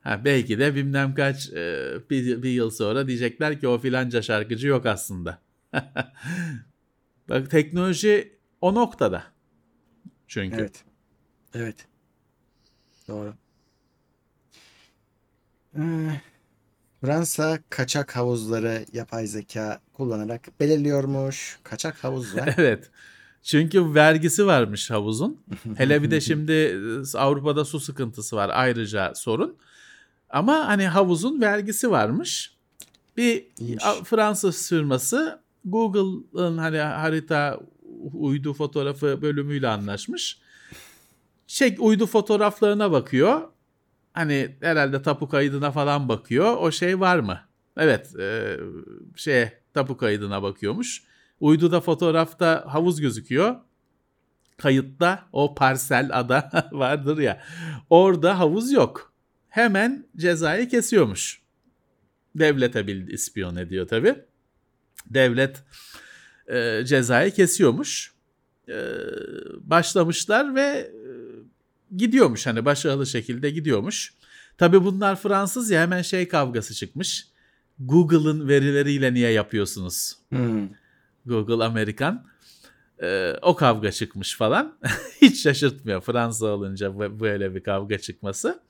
[0.00, 4.68] Ha, belki de bilmem kaç e, bir, bir yıl sonra diyecekler ki o filanca şarkıcı
[4.68, 5.38] yok aslında.
[7.28, 9.24] Bak teknoloji o noktada.
[10.28, 10.56] Çünkü.
[10.56, 10.84] Evet.
[11.54, 11.86] Evet.
[13.08, 13.34] Doğru.
[15.76, 15.80] Ee,
[17.00, 21.58] Fransa kaçak havuzları yapay zeka kullanarak belirliyormuş.
[21.64, 22.54] Kaçak havuzlar.
[22.58, 22.90] Evet.
[23.42, 25.40] Çünkü vergisi varmış havuzun.
[25.76, 29.56] Hele bir de şimdi e, Avrupa'da su sıkıntısı var ayrıca sorun.
[30.30, 32.54] Ama hani havuzun vergisi varmış.
[33.16, 33.84] Bir İyiymiş.
[34.04, 37.60] Fransız firması Google'ın hani harita
[38.12, 40.38] uydu fotoğrafı bölümüyle anlaşmış.
[41.46, 43.42] Şey uydu fotoğraflarına bakıyor.
[44.12, 46.56] Hani herhalde tapu kaydına falan bakıyor.
[46.56, 47.40] O şey var mı?
[47.76, 48.56] Evet, e,
[49.16, 51.02] şey tapu kaydına bakıyormuş.
[51.40, 53.56] Uyduda fotoğrafta havuz gözüküyor.
[54.58, 57.42] Kayıtta o parsel ada vardır ya.
[57.90, 59.12] Orada havuz yok.
[59.48, 61.42] Hemen cezayı kesiyormuş.
[62.34, 64.14] Devlete bildi ispiyon ediyor tabi.
[65.06, 65.62] Devlet
[66.46, 68.12] e, cezayı kesiyormuş.
[68.68, 68.76] E,
[69.60, 70.92] başlamışlar ve
[71.96, 74.14] gidiyormuş hani başarılı şekilde gidiyormuş.
[74.58, 77.26] Tabi bunlar Fransız ya hemen şey kavgası çıkmış.
[77.78, 80.16] Google'ın verileriyle niye yapıyorsunuz?
[80.28, 80.68] Hmm.
[81.26, 82.26] Google Amerikan.
[83.02, 84.78] Ee, o kavga çıkmış falan.
[85.22, 88.60] Hiç şaşırtmıyor Fransa olunca böyle bir kavga çıkması.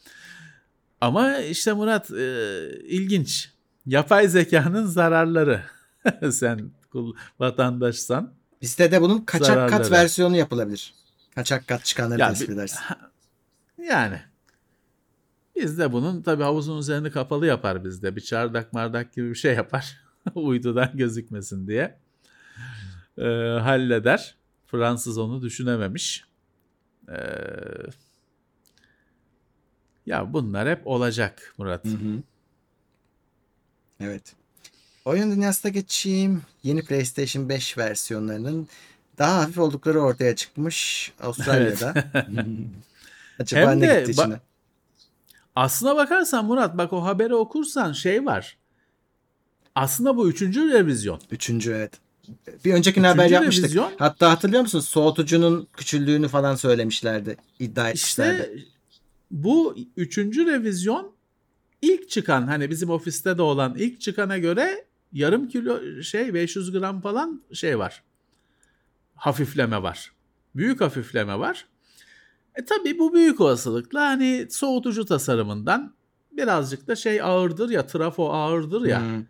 [1.01, 2.25] Ama işte Murat e,
[2.85, 3.51] ilginç.
[3.87, 5.63] Yapay zekanın zararları.
[6.31, 6.71] Sen
[7.39, 8.35] vatandaşsan.
[8.63, 9.91] Bizde de bunun kaçak kat Zararları.
[9.91, 10.95] versiyonu yapılabilir.
[11.35, 12.79] Kaçak kat çıkanları Ya tespit edersin.
[13.89, 14.21] Yani
[15.57, 18.17] biz de bunun tabii havuzun üzerini kapalı yapar bizde.
[18.17, 20.01] Bir çardak mardak gibi bir şey yapar.
[20.35, 21.99] Uydudan gözükmesin diye.
[23.19, 23.23] Ee,
[23.63, 24.37] halleder.
[24.67, 26.25] Fransız onu düşünememiş.
[27.09, 27.17] Ee,
[30.07, 31.85] ya bunlar hep olacak Murat.
[31.85, 32.23] Hı hı.
[34.01, 34.35] Evet.
[35.05, 36.43] Oyun dünyasına geçeyim.
[36.63, 38.69] Yeni PlayStation 5 versiyonlarının
[39.19, 41.95] daha hafif oldukları ortaya çıkmış Avustralya'da.
[43.41, 44.41] Acaba Hem ne de gitti ba- içine?
[45.57, 48.57] Aslına bakarsan Murat bak o haberi okursan şey var.
[49.75, 51.21] Aslında bu üçüncü revizyon.
[51.31, 51.93] Üçüncü evet.
[52.65, 53.65] Bir öncekini haber yapmıştık.
[53.65, 53.93] revizyon.
[53.99, 54.81] Hatta hatırlıyor musun?
[54.81, 57.37] Soğutucunun küçüldüğünü falan söylemişlerdi.
[57.59, 58.53] İddia etmişlerdi.
[58.57, 58.67] İşte
[59.31, 61.13] bu üçüncü revizyon
[61.83, 67.01] ilk çıkan hani bizim ofiste de olan ilk çıkana göre yarım kilo şey 500 gram
[67.01, 68.03] falan şey var.
[69.15, 70.13] Hafifleme var.
[70.57, 71.67] Büyük hafifleme var.
[72.55, 75.95] E tabi bu büyük olasılıkla hani soğutucu tasarımından
[76.33, 79.01] birazcık da şey ağırdır ya trafo ağırdır ya.
[79.01, 79.25] Hmm.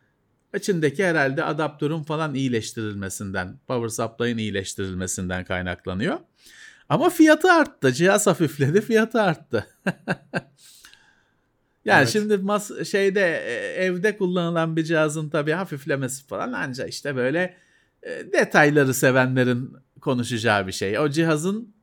[0.57, 6.19] İçindeki herhalde adaptörün falan iyileştirilmesinden, power supply'ın iyileştirilmesinden kaynaklanıyor.
[6.89, 7.93] Ama fiyatı arttı.
[7.93, 9.67] Cihaz hafifledi, fiyatı arttı.
[11.85, 12.09] yani Evet.
[12.09, 17.57] şimdi mas şeyde e, evde kullanılan bir cihazın tabii hafiflemesi falan ancak işte böyle
[18.03, 20.99] e, detayları sevenlerin konuşacağı bir şey.
[20.99, 21.75] O cihazın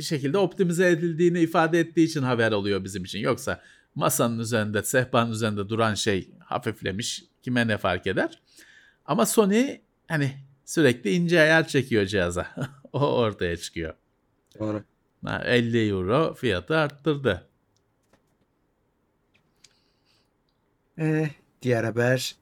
[0.00, 3.18] bir şekilde optimize edildiğini ifade ettiği için haber oluyor bizim için.
[3.18, 3.60] Yoksa
[3.94, 7.24] masanın üzerinde, sehpanın üzerinde duran şey hafiflemiş.
[7.42, 8.42] Kime ne fark eder?
[9.04, 10.32] Ama Sony hani
[10.64, 12.46] sürekli ince ayar çekiyor cihaza.
[12.92, 13.94] o ortaya çıkıyor.
[14.58, 14.84] Doğru.
[15.44, 17.48] 50 euro fiyatı arttırdı.
[20.98, 21.30] Ee,
[21.62, 22.36] diğer haber.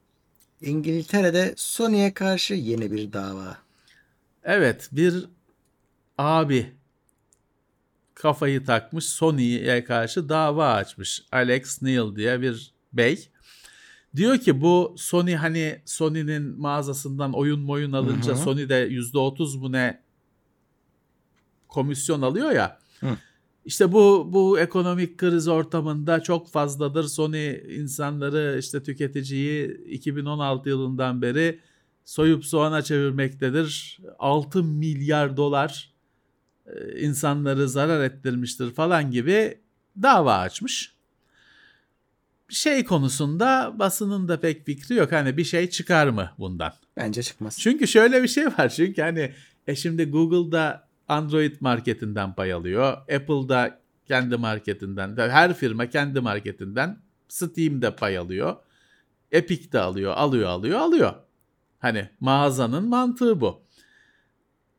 [0.60, 3.58] İngiltere'de Sony'ye karşı yeni bir dava.
[4.44, 5.24] Evet bir
[6.18, 6.77] abi
[8.18, 11.22] kafayı takmış Sony'ye karşı dava açmış.
[11.32, 13.28] Alex Neil diye bir bey.
[14.16, 18.42] Diyor ki bu Sony hani Sony'nin mağazasından oyun moyun alınca Hı hı.
[18.42, 20.02] Sony de %30 bu ne
[21.68, 22.78] komisyon alıyor ya.
[23.00, 23.16] Hı.
[23.64, 27.04] İşte bu bu ekonomik kriz ortamında çok fazladır.
[27.04, 27.50] Sony
[27.80, 31.60] insanları işte tüketiciyi 2016 yılından beri
[32.04, 33.98] soyup soğana çevirmektedir.
[34.18, 35.97] 6 milyar dolar
[37.00, 39.58] insanları zarar ettirmiştir falan gibi
[40.02, 40.94] dava açmış.
[42.48, 45.12] Şey konusunda basının da pek fikri yok.
[45.12, 46.72] Hani bir şey çıkar mı bundan?
[46.96, 47.58] Bence çıkmaz.
[47.60, 48.68] Çünkü şöyle bir şey var.
[48.68, 49.32] Çünkü hani
[49.66, 52.92] e şimdi Google'da Android marketinden pay alıyor.
[52.92, 55.16] Apple'da kendi marketinden.
[55.16, 56.98] Her firma kendi marketinden.
[57.28, 58.56] Steam'de pay alıyor.
[59.32, 61.14] Epic de alıyor, alıyor, alıyor, alıyor.
[61.78, 63.62] Hani mağazanın mantığı bu.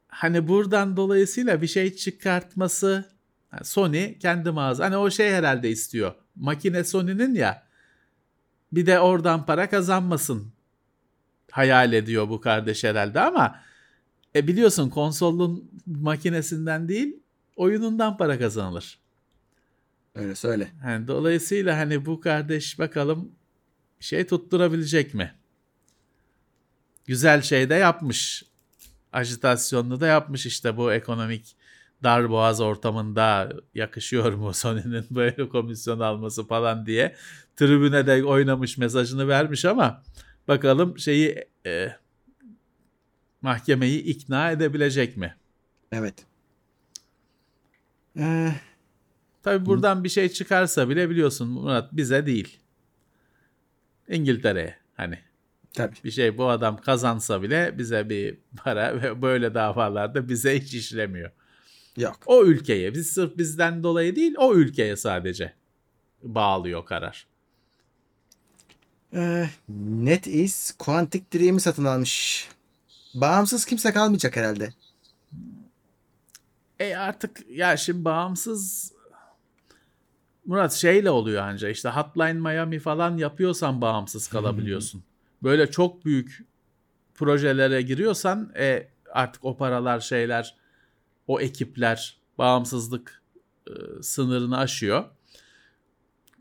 [0.09, 3.05] Hani buradan dolayısıyla bir şey çıkartması
[3.53, 4.85] yani Sony kendi mağaza.
[4.85, 6.13] Hani o şey herhalde istiyor.
[6.35, 7.63] Makine Sony'nin ya.
[8.71, 10.53] Bir de oradan para kazanmasın
[11.51, 13.61] hayal ediyor bu kardeş herhalde ama
[14.35, 17.19] e biliyorsun konsolun makinesinden değil
[17.55, 18.99] oyunundan para kazanılır.
[20.15, 20.71] Öyle söyle.
[20.85, 23.31] Yani dolayısıyla hani bu kardeş bakalım
[23.99, 25.33] şey tutturabilecek mi?
[27.05, 28.43] Güzel şey de yapmış.
[29.13, 31.55] Ajitasyonlu da yapmış işte bu ekonomik
[32.03, 37.15] darboğaz ortamında yakışıyor mu Sony'nin böyle komisyon alması falan diye
[37.55, 40.03] tribüne de oynamış mesajını vermiş ama
[40.47, 41.95] bakalım şeyi e,
[43.41, 45.35] mahkemeyi ikna edebilecek mi?
[45.91, 46.25] Evet.
[48.17, 48.51] Ee,
[49.43, 52.59] Tabi buradan bir şey çıkarsa bile biliyorsun Murat bize değil.
[54.07, 55.19] İngiltere'ye hani
[55.73, 55.95] tabii.
[56.03, 61.31] bir şey bu adam kazansa bile bize bir para ve böyle davalarda bize hiç işlemiyor.
[61.97, 62.19] Yok.
[62.25, 65.53] O ülkeye biz sırf bizden dolayı değil o ülkeye sadece
[66.23, 67.27] bağlıyor karar.
[69.13, 69.49] Ee,
[69.89, 72.47] NetEase Quantic Dream'i satın almış.
[73.13, 74.73] Bağımsız kimse kalmayacak herhalde.
[76.79, 78.93] E artık ya şimdi bağımsız
[80.45, 85.03] Murat şeyle oluyor anca işte Hotline Miami falan yapıyorsan bağımsız kalabiliyorsun.
[85.43, 86.45] Böyle çok büyük
[87.15, 90.55] projelere giriyorsan e, artık o paralar şeyler
[91.27, 93.21] o ekipler bağımsızlık
[93.67, 93.71] e,
[94.01, 95.05] sınırını aşıyor.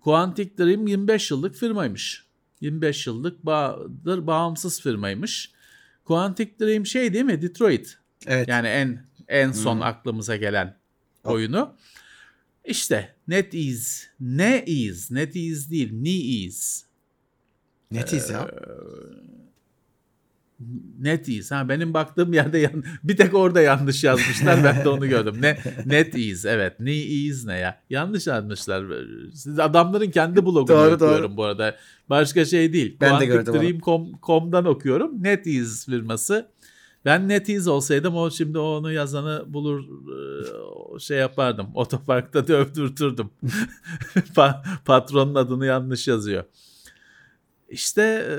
[0.00, 2.26] Quantic Dream 25 yıllık firmaymış.
[2.60, 5.52] 25 yıllık bağdır bağımsız firmaymış.
[6.04, 7.42] Quantic Dream şey değil mi?
[7.42, 7.98] Detroit.
[8.26, 8.48] Evet.
[8.48, 9.82] Yani en en son Hmm.
[9.82, 10.76] aklımıza gelen
[11.24, 11.76] oyunu.
[12.64, 14.06] İşte NetEase.
[14.20, 15.14] NetEase.
[15.14, 15.88] NetEase değil.
[17.90, 18.16] NetEase.
[18.16, 18.48] NetEase ya.
[20.98, 21.54] NetEase.
[21.54, 24.64] Ha benim baktığım yerde yan- bir tek orada yanlış yazmışlar.
[24.64, 25.34] ben de onu gördüm.
[25.40, 26.80] Ne NetEase evet.
[26.80, 27.80] NetEase ne ya?
[27.90, 28.84] Yanlış yazmışlar.
[29.34, 31.76] Siz adamların kendi blogunu Doğru, okuyorum bu arada.
[32.10, 32.96] Başka şey değil.
[33.00, 33.80] Ben de gördüm onu.
[33.80, 35.22] Quanticdream.com'dan okuyorum.
[35.22, 36.48] NetEase firması.
[37.04, 39.84] Ben NetEase olsaydım o şimdi onu yazanı bulur
[40.96, 41.66] e, şey yapardım.
[41.74, 43.30] Otoparkta dövdürtürdüm.
[44.14, 46.44] Pa- Patronun adını yanlış yazıyor.
[47.68, 48.36] İşte e,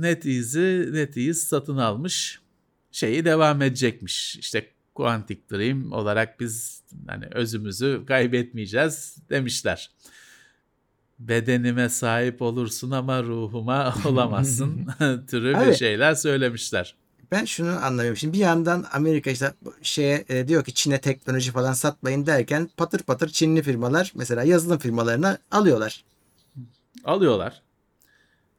[0.00, 2.40] NetEase'i NetEase satın almış.
[2.92, 4.36] Şeyi devam edecekmiş.
[4.36, 9.90] İşte Quantic Dream olarak biz hani özümüzü kaybetmeyeceğiz demişler.
[11.18, 14.86] Bedenime sahip olursun ama ruhuma olamazsın
[15.30, 16.96] türü bir şeyler söylemişler.
[17.30, 18.16] Ben şunu anlamıyorum.
[18.16, 23.02] Şimdi bir yandan Amerika işte şeye e, diyor ki Çin'e teknoloji falan satmayın derken patır
[23.02, 26.04] patır Çinli firmalar mesela yazılım firmalarına alıyorlar.
[27.04, 27.62] alıyorlar.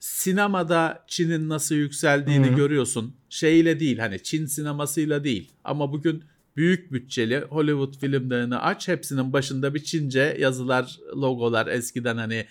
[0.02, 2.56] Sinemada Çin'in nasıl yükseldiğini Hı hı.
[2.56, 3.16] görüyorsun.
[3.30, 5.52] Şeyle değil hani Çin sinemasıyla değil.
[5.64, 6.24] Ama bugün
[6.56, 12.46] büyük bütçeli Hollywood filmlerini aç hepsinin başında bir Çince yazılar, logolar eskiden hani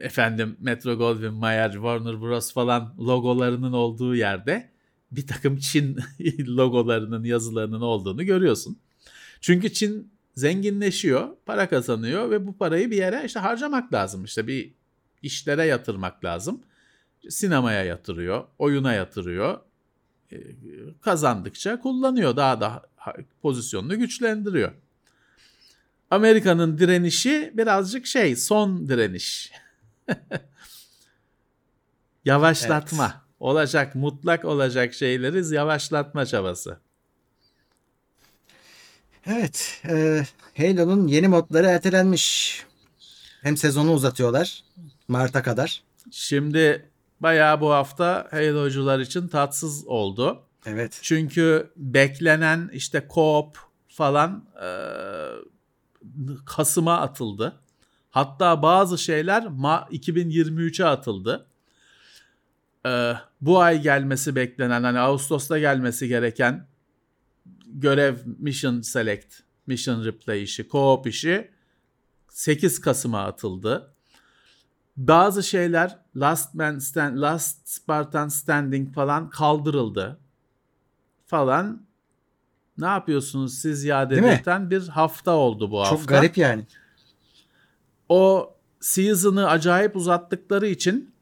[0.00, 4.70] efendim Metro Goldwyn Mayer, Warner Bros falan logolarının olduğu yerde
[5.10, 5.98] bir takım Çin
[6.46, 8.78] logolarının, yazılarının olduğunu görüyorsun.
[9.40, 14.24] Çünkü Çin zenginleşiyor, para kazanıyor ve bu parayı bir yere işte harcamak lazım.
[14.24, 14.70] İşte bir
[15.22, 16.60] işlere yatırmak lazım.
[17.28, 19.60] Sinemaya yatırıyor, oyuna yatırıyor.
[20.32, 20.38] Ee,
[21.00, 22.82] Kazandıkça kullanıyor, daha da
[23.42, 24.72] pozisyonunu güçlendiriyor.
[26.10, 29.52] Amerika'nın direnişi birazcık şey son direniş.
[32.24, 33.04] Yavaşlatma.
[33.04, 33.30] Evet.
[33.40, 36.80] Olacak mutlak olacak şeyleri yavaşlatma çabası.
[39.26, 39.82] Evet.
[39.88, 40.24] E,
[40.56, 42.62] Halo'nun yeni modları ertelenmiş.
[43.42, 44.64] Hem sezonu uzatıyorlar.
[45.08, 45.82] Mart'a kadar.
[46.10, 46.89] Şimdi
[47.20, 50.42] bayağı bu hafta Halo'cular için tatsız oldu.
[50.66, 50.98] Evet.
[51.02, 53.54] Çünkü beklenen işte co-op
[53.88, 54.68] falan e,
[56.46, 57.60] Kasım'a atıldı.
[58.10, 61.46] Hatta bazı şeyler Ma 2023'e atıldı.
[62.86, 66.66] E, bu ay gelmesi beklenen hani Ağustos'ta gelmesi gereken
[67.66, 69.34] görev Mission Select,
[69.66, 71.50] Mission Replay işi, co-op işi
[72.28, 73.94] 8 Kasım'a atıldı.
[75.00, 80.18] Bazı şeyler Last Man Stand, Last Spartan Standing falan kaldırıldı
[81.26, 81.86] falan.
[82.78, 85.96] Ne yapıyorsunuz siz ya dedirten bir hafta oldu bu hafta.
[85.96, 86.66] Çok garip yani.
[88.08, 91.14] O season'ı acayip uzattıkları için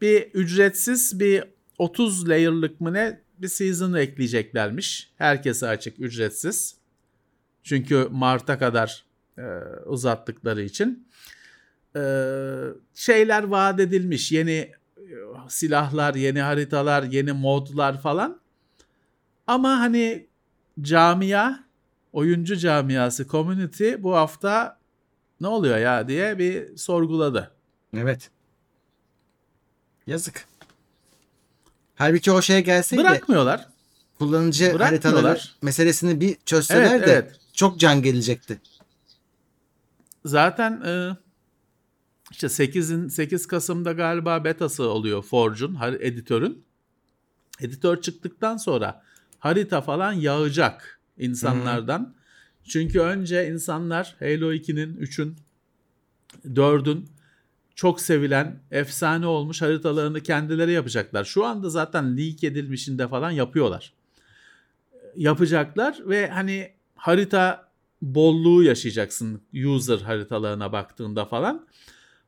[0.00, 1.44] bir ücretsiz bir
[1.78, 5.12] 30 layer'lık mı ne bir season ekleyeceklermiş.
[5.16, 6.76] Herkese açık ücretsiz.
[7.62, 9.04] Çünkü Mart'a kadar
[9.38, 9.42] e,
[9.86, 11.08] uzattıkları için.
[11.96, 12.02] E,
[12.94, 14.32] şeyler vaat edilmiş.
[14.32, 14.72] Yeni e,
[15.48, 18.40] silahlar, yeni haritalar, yeni modlar falan.
[19.46, 20.26] Ama hani
[20.80, 21.58] camia,
[22.12, 24.78] oyuncu camiası, community bu hafta
[25.40, 27.50] ne oluyor ya diye bir sorguladı.
[27.96, 28.30] Evet.
[30.06, 30.46] Yazık.
[31.94, 33.68] Halbuki o şeye gelseydi Bırakmıyorlar.
[34.18, 34.88] kullanıcı Bırakmıyorlar.
[34.90, 37.40] haritaları meselesini bir çözseler Evet, de evet.
[37.52, 38.60] çok can gelecekti.
[40.24, 41.16] Zaten e,
[42.34, 46.64] işte 8'in 8 Kasım'da galiba betası oluyor Forge'un, editörün.
[47.60, 49.02] Editör çıktıktan sonra
[49.38, 52.14] harita falan yağacak insanlardan.
[52.64, 55.36] Çünkü önce insanlar Halo 2'nin, 3'ün,
[56.46, 57.08] 4'ün
[57.74, 61.24] çok sevilen, efsane olmuş haritalarını kendileri yapacaklar.
[61.24, 63.92] Şu anda zaten leak edilmişinde falan yapıyorlar.
[65.16, 67.68] Yapacaklar ve hani harita
[68.02, 71.66] bolluğu yaşayacaksın user haritalarına baktığında falan.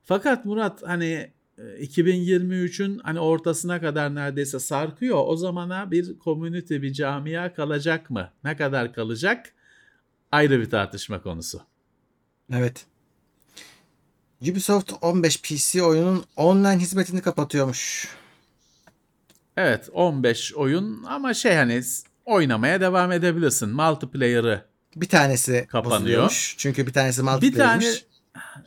[0.07, 5.19] Fakat Murat hani e, 2023'ün hani ortasına kadar neredeyse sarkıyor.
[5.27, 8.31] O zamana bir community, bir camia kalacak mı?
[8.45, 9.53] Ne kadar kalacak?
[10.33, 11.61] Ayrı bir tartışma konusu.
[12.53, 12.87] Evet.
[14.43, 18.09] Ubisoft 15 PC oyunun online hizmetini kapatıyormuş.
[19.57, 21.83] Evet 15 oyun ama şey hani
[22.25, 23.69] oynamaya devam edebilirsin.
[23.69, 24.65] Multiplayer'ı
[24.97, 26.55] Bir tanesi Kapanıyor.
[26.59, 27.87] Çünkü bir tanesi bir multiplayer'miş.
[27.87, 28.16] tane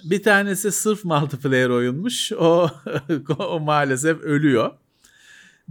[0.03, 2.32] bir tanesi sırf multiplayer oyunmuş.
[2.32, 2.70] O,
[3.39, 4.72] o maalesef ölüyor.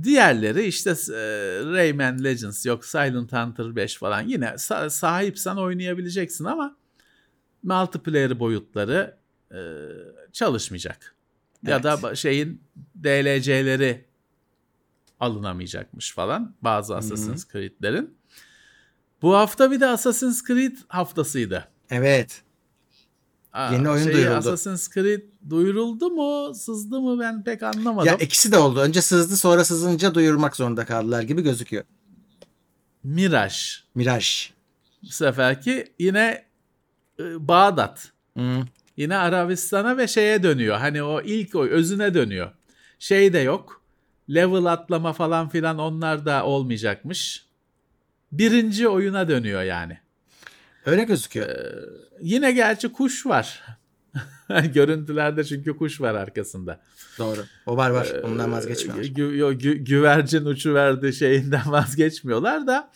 [0.03, 0.94] Diğerleri işte e,
[1.64, 6.76] Rayman Legends yok Silent Hunter 5 falan yine sa- sahipsen oynayabileceksin ama
[7.62, 9.16] multiplayer boyutları
[9.53, 9.59] e,
[10.32, 11.14] çalışmayacak.
[11.66, 11.84] Ya Evet.
[11.84, 12.62] da ba- şeyin
[13.05, 14.05] DLC'leri
[15.20, 18.18] alınamayacakmış falan bazı Assassin's Creed'lerin.
[19.22, 21.68] Bu hafta bir de Assassin's Creed haftasıydı.
[21.90, 22.42] Evet.
[23.53, 24.36] Aa, Yeni oyun şeyi, duyuruldu.
[24.36, 28.07] Assassin's Creed duyuruldu mu, sızdı mı ben pek anlamadım.
[28.07, 28.80] Ya ikisi de oldu.
[28.80, 31.84] Önce sızdı sonra sızınca duyurmak zorunda kaldılar gibi gözüküyor.
[33.05, 33.55] Mirage
[33.94, 34.24] Mirage.
[35.03, 36.44] bu seferki yine
[37.20, 38.12] e, Bağdat.
[38.38, 38.62] Hı.
[38.96, 40.76] Yine Arabistan'a ve şeye dönüyor.
[40.76, 42.51] Hani o ilk oy özüne dönüyor.
[42.99, 43.82] Şey de yok.
[44.30, 47.46] Level atlama falan filan onlar da olmayacakmış.
[48.32, 49.99] Birinci oyuna dönüyor yani.
[50.87, 51.49] Öyle gözüküyor.
[52.20, 53.62] Yine gerçi kuş var.
[54.74, 56.81] Görüntülerde çünkü kuş var arkasında.
[57.18, 57.41] Doğru.
[57.66, 58.07] O var var.
[58.14, 59.05] Ee, Ondan vazgeçmiyor.
[59.05, 62.91] Gü- yo- gü- güvercin uçuverdi şeyinden vazgeçmiyorlar da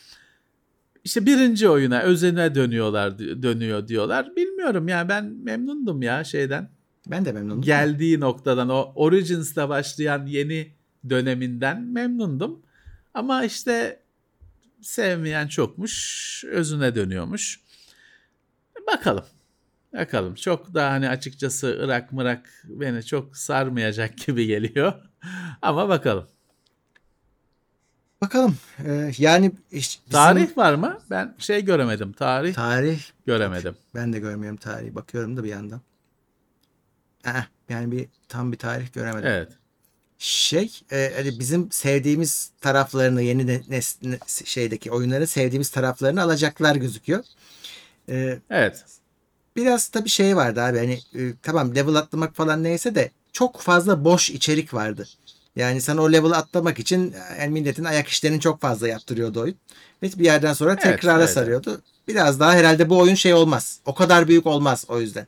[1.05, 4.37] işte birinci oyuna özene dönüyorlar dönüyor diyorlar.
[4.37, 6.71] Bilmiyorum ya ben memnundum ya şeyden.
[7.07, 7.63] Ben de memnunum.
[7.63, 10.73] Geldiği noktadan o Origins'la başlayan yeni
[11.11, 12.63] döneminden memnundum.
[13.15, 14.01] Ama işte
[14.81, 17.61] sevmeyen çokmuş, özüne dönüyormuş.
[18.87, 19.25] Bakalım.
[19.95, 20.35] Bakalım.
[20.35, 24.93] Çok da hani açıkçası Irak mırak beni çok sarmayacak gibi geliyor.
[25.63, 26.27] Ama bakalım.
[28.21, 28.57] Bakalım.
[28.87, 30.99] Ee, yani işte bizim- Tarih var mı?
[31.11, 32.13] Ben şey göremedim.
[32.13, 33.01] Tarih Tarih.
[33.27, 33.77] göremedim.
[33.95, 34.95] Ben de görmüyorum tarihi.
[34.95, 35.81] Bakıyorum da bir yandan.
[37.27, 39.29] Eh, yani bir tam bir tarih göremedim.
[39.29, 39.53] Evet.
[40.19, 47.25] Şey, e, hani bizim sevdiğimiz taraflarını yeni ne- şeydeki oyunların sevdiğimiz taraflarını alacaklar gözüküyor.
[48.09, 48.85] Ee, Evet.
[49.57, 54.05] biraz tabii şey vardı abi hani e, tamam level atlamak falan neyse de çok fazla
[54.05, 55.09] boş içerik vardı.
[55.57, 59.57] Yani sen o level'ı atlamak için yani milletin ayak işlerini çok fazla yaptırıyordu oyun.
[60.03, 61.31] Ve bir yerden sonra Evet, tekrara evet.
[61.31, 61.83] sarıyordu.
[62.09, 63.81] Biraz daha herhalde bu oyun şey olmaz.
[63.87, 65.27] O kadar büyük olmaz o yüzden.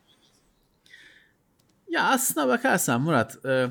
[1.89, 3.67] Ya aslına bakarsan Murat, e,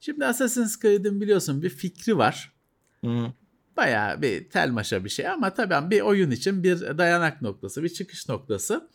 [0.00, 2.52] şimdi Assassin's Creed'in biliyorsun bir fikri var.
[3.76, 8.28] Bayağı bir telmaşa bir şey ama tabii bir oyun için bir dayanak noktası, bir çıkış
[8.28, 8.88] noktası.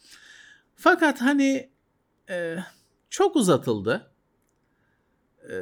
[0.75, 1.69] Fakat hani
[2.29, 2.57] e,
[3.09, 4.11] çok uzatıldı.
[5.49, 5.55] E,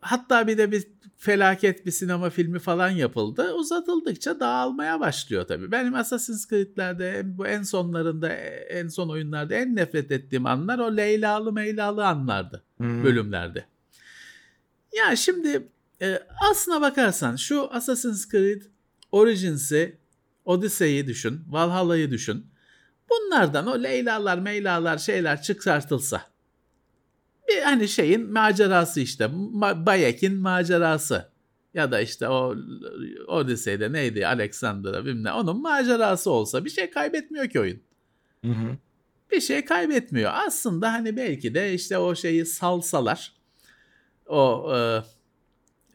[0.00, 0.84] hatta bir de bir
[1.16, 3.54] felaket bir sinema filmi falan yapıldı.
[3.54, 5.72] Uzatıldıkça dağılmaya başlıyor tabii.
[5.72, 8.32] Benim Assassin's Creed'lerde bu en sonlarında
[8.68, 13.64] en son oyunlarda en nefret ettiğim anlar o Leyla'lı Meyla'lı anlardı bölümlerde.
[14.96, 15.68] Ya şimdi
[16.04, 18.62] e, aslına bakarsan şu Assassin's Creed
[19.12, 19.98] Origins'i,
[20.44, 22.46] Odyssey'i düşün, Valhalla'yı düşün.
[23.10, 26.22] Bunlardan o Leyla'lar, Meylalar şeyler çıkartılsa.
[27.48, 29.24] Bir hani şeyin macerası işte.
[29.24, 31.34] Ma- Bayek'in macerası.
[31.74, 32.56] Ya da işte o
[33.26, 35.34] Odyssey'de neydi Alexander'a bilmem.
[35.34, 37.80] Onun macerası olsa bir şey kaybetmiyor ki oyun
[39.34, 40.30] bir şey kaybetmiyor.
[40.34, 43.32] Aslında hani belki de işte o şeyi salsalar
[44.26, 45.02] o e,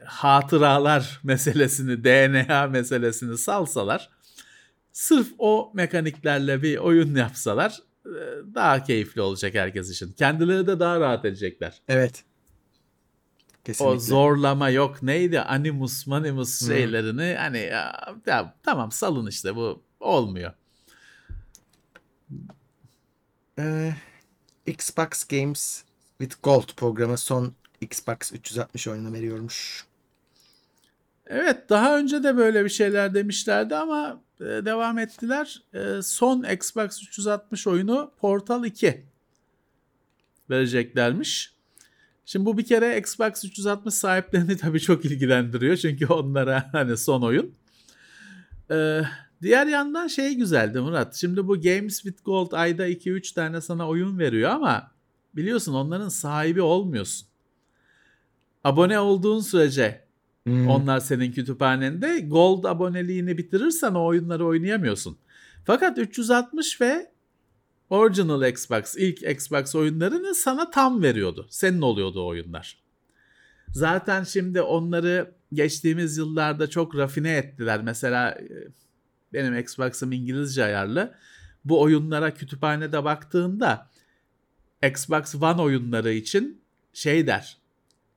[0.05, 4.09] hatıralar meselesini, DNA meselesini salsalar
[4.91, 8.21] sırf o mekaniklerle bir oyun yapsalar e,
[8.55, 10.11] daha keyifli olacak herkes için.
[10.11, 11.81] Kendileri de daha rahat edecekler.
[11.87, 12.23] Evet.
[13.65, 13.95] Kesinlikle.
[13.95, 16.65] O zorlama yok neydi animus manimus Hı.
[16.65, 20.53] şeylerini hani ya, ya tamam salın işte bu olmuyor.
[23.59, 23.93] Ee,
[24.65, 25.83] Xbox Games
[26.19, 29.88] with Gold programı son Xbox 360 oyunu veriyormuş.
[31.29, 35.61] Evet daha önce de böyle bir şeyler demişlerdi ama e, devam ettiler.
[35.73, 39.05] E, son Xbox 360 oyunu Portal 2
[40.49, 41.53] vereceklermiş.
[42.25, 45.77] Şimdi bu bir kere Xbox 360 sahiplerini tabii çok ilgilendiriyor.
[45.77, 47.53] Çünkü onlara hani son oyun.
[48.71, 49.01] E,
[49.41, 51.15] diğer yandan şey güzeldi Murat.
[51.15, 54.91] Şimdi bu Games with Gold ayda 2-3 tane sana oyun veriyor ama
[55.35, 57.27] biliyorsun onların sahibi olmuyorsun.
[58.63, 60.08] Abone olduğun sürece
[60.67, 65.17] onlar senin kütüphanende Gold aboneliğini bitirirsen o oyunları oynayamıyorsun.
[65.65, 67.11] Fakat 360 ve
[67.89, 71.47] Original Xbox, ilk Xbox oyunlarını sana tam veriyordu.
[71.49, 72.77] Senin oluyordu o oyunlar.
[73.71, 77.81] Zaten şimdi onları geçtiğimiz yıllarda çok rafine ettiler.
[77.83, 78.49] Mesela e,
[79.33, 81.15] benim Xbox'ım İngilizce ayarlı.
[81.65, 83.89] Bu oyunlara kütüphanede baktığında
[84.83, 86.61] Xbox One oyunları için
[86.93, 87.57] şey der.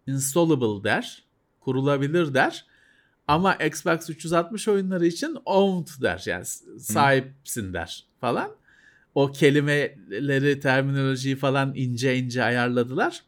[0.06, 1.24] Installable der
[1.64, 2.66] kurulabilir der.
[3.28, 6.22] Ama Xbox 360 oyunları için owned der.
[6.26, 6.44] Yani
[6.80, 8.50] sahipsin der falan.
[9.14, 13.22] O kelimeleri, terminolojiyi falan ince ince ayarladılar.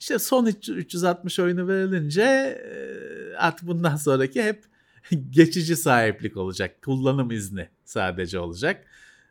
[0.00, 4.64] İşte son 360 oyunu verilince e, artık bundan sonraki hep
[5.30, 6.82] geçici sahiplik olacak.
[6.82, 8.84] Kullanım izni sadece olacak.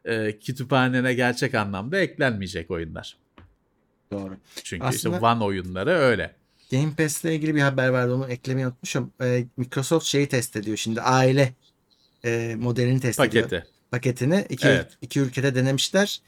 [0.06, 3.18] E, kütüphanene gerçek anlamda eklenmeyecek oyunlar.
[4.12, 4.38] Doğru.
[4.64, 6.36] Çünkü Aslında- işte One oyunları öyle.
[6.74, 9.11] Game Pass'le ilgili bir haber vardı onu eklemeyi unutmuşum.
[9.21, 11.53] Ee, Microsoft şeyi test ediyor şimdi aile
[12.26, 13.43] e, modelini test ediyor.
[13.43, 13.67] Paketi.
[13.91, 14.88] Paketini iki, Evet.
[15.01, 16.21] iki ülkede denemişler.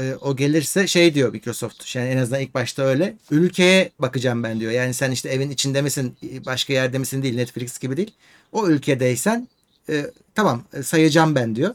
[0.00, 1.96] Ee, o gelirse şey diyor Microsoft.
[1.96, 3.16] Yani en azından ilk başta öyle.
[3.30, 4.72] Ülkeye bakacağım ben diyor.
[4.72, 8.14] Yani sen işte evin içinde misin, başka yerde misin değil, Netflix gibi değil.
[8.52, 9.48] O ülkedeysen
[9.88, 11.74] e, tamam e, sayacağım ben diyor.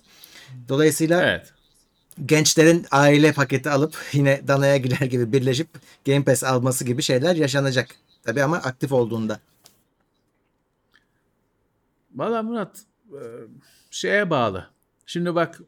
[0.70, 1.54] Dolayısıyla Evet.
[2.26, 5.68] gençlerin aile paketi alıp yine danaya girer gibi birleşip
[6.06, 7.96] Game Pass alması gibi şeyler yaşanacak.
[8.26, 9.40] Tabii ama aktif olduğunda.
[12.16, 13.22] Valla Murat e,
[13.92, 14.70] şeye bağlı.
[15.06, 15.62] Şimdi bak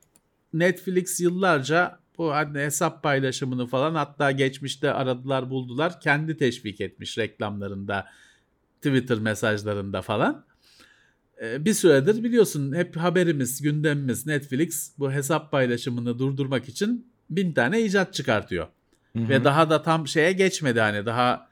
[0.53, 6.01] Netflix yıllarca bu hani hesap paylaşımını falan hatta geçmişte aradılar buldular.
[6.01, 8.05] Kendi teşvik etmiş reklamlarında,
[8.81, 10.45] Twitter mesajlarında falan.
[11.41, 17.81] E, Bir süredir biliyorsun hep haberimiz, gündemimiz Netflix bu hesap paylaşımını durdurmak için bin tane
[17.81, 18.67] icat çıkartıyor.
[19.15, 21.46] Ve daha da tam şeye geçmedi hani daha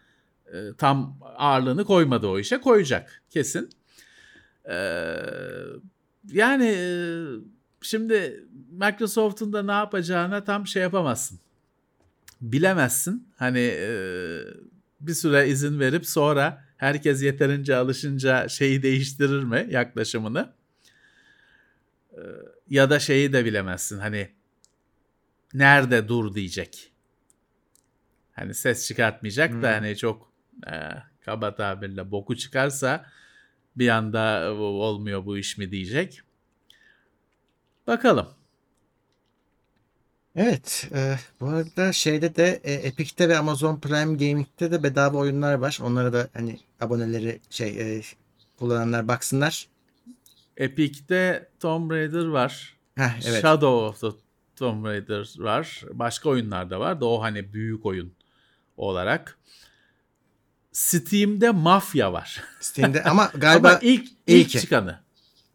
[0.54, 3.70] e, tam ağırlığını koymadı o işe koyacak kesin.
[4.70, 5.16] Ee,
[6.32, 6.88] yani e,
[7.82, 11.40] şimdi Microsoft'un da ne yapacağına tam şey yapamazsın.
[12.42, 13.28] Bilemezsin.
[13.36, 13.90] Hani e,
[15.02, 20.54] bir süre izin verip sonra herkes yeterince alışınca şeyi değiştirir mi yaklaşımını?
[22.14, 22.20] Ee,
[22.70, 24.00] ya da şeyi de bilemezsin.
[24.00, 24.30] Hani
[25.54, 26.92] nerede dur diyecek.
[28.34, 29.64] Hani ses çıkartmayacak da Hmm.
[29.64, 30.35] hani çok
[30.68, 30.74] e,
[31.26, 33.06] kaba tabirle boku çıkarsa
[33.76, 36.22] bir anda "O- olmuyor bu iş mi diyecek.
[37.88, 38.28] Bakalım.
[40.36, 40.90] Evet.
[40.96, 45.80] e, bu arada şeyde de e, Epic'te ve Amazon Prime Gaming'de de bedava oyunlar var.
[45.84, 48.02] Onlara da hani aboneleri şey e,
[48.60, 49.68] kullananlar baksınlar.
[50.58, 52.76] Epic'te Tomb Raider var.
[52.96, 53.42] Heh, evet.
[53.42, 54.20] Shadow of the
[54.56, 55.82] Tomb Raider var.
[55.94, 58.14] Başka oyunlar da var da o hani büyük oyun
[58.78, 59.38] olarak.
[60.76, 62.44] Steam'de Mafya var.
[62.60, 64.60] Steam'de ama galiba Ama ilk ilk ilki.
[64.60, 65.00] çıkanı.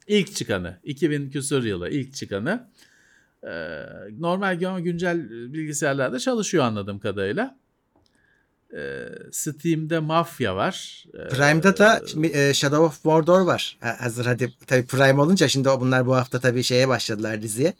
[0.07, 0.79] İlk çıkanı.
[0.85, 2.69] 2000 küsur yılı ilk çıkanı.
[3.45, 3.49] Ee,
[4.19, 7.59] normal güncel bilgisayarlarda çalışıyor anladığım kadarıyla.
[8.77, 11.05] Ee, Steam'de Mafya var.
[11.15, 12.03] Ee, Prime'da da
[12.33, 13.79] e, Shadow of Mordor var.
[13.81, 17.75] Ha, hazır hadi tabii Prime olunca şimdi bunlar bu hafta tabii şeye başladılar diziye.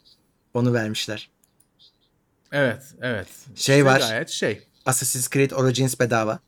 [0.53, 1.29] Onu vermişler.
[2.51, 3.27] Evet, evet.
[3.55, 3.99] Şey İşte var.
[3.99, 4.67] Gayet şey.
[4.85, 6.39] Assassin's Creed Origins bedava.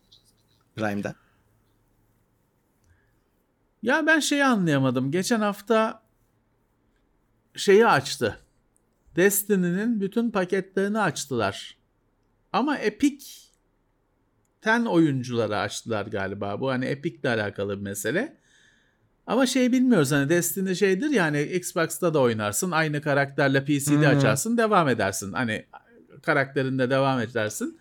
[0.76, 1.14] Prime'da.
[3.82, 5.10] Ya ben şeyi anlayamadım.
[5.10, 6.02] Geçen hafta
[7.56, 8.38] şeyi açtı.
[9.16, 11.78] Destiny'nin bütün paketlerini açtılar.
[12.52, 13.24] Ama Epic'ten
[14.84, 16.60] oyunculara açtılar galiba.
[16.60, 18.36] Bu hani Epic'le alakalı bir mesele.
[19.26, 22.70] Ama şey bilmiyoruz hani Destiny şeydir yani Xbox'ta da oynarsın.
[22.70, 24.18] Aynı karakterle PC'de Hmm.
[24.18, 25.32] açarsın devam edersin.
[25.32, 25.66] Hani
[26.22, 27.78] karakterinde devam edersin.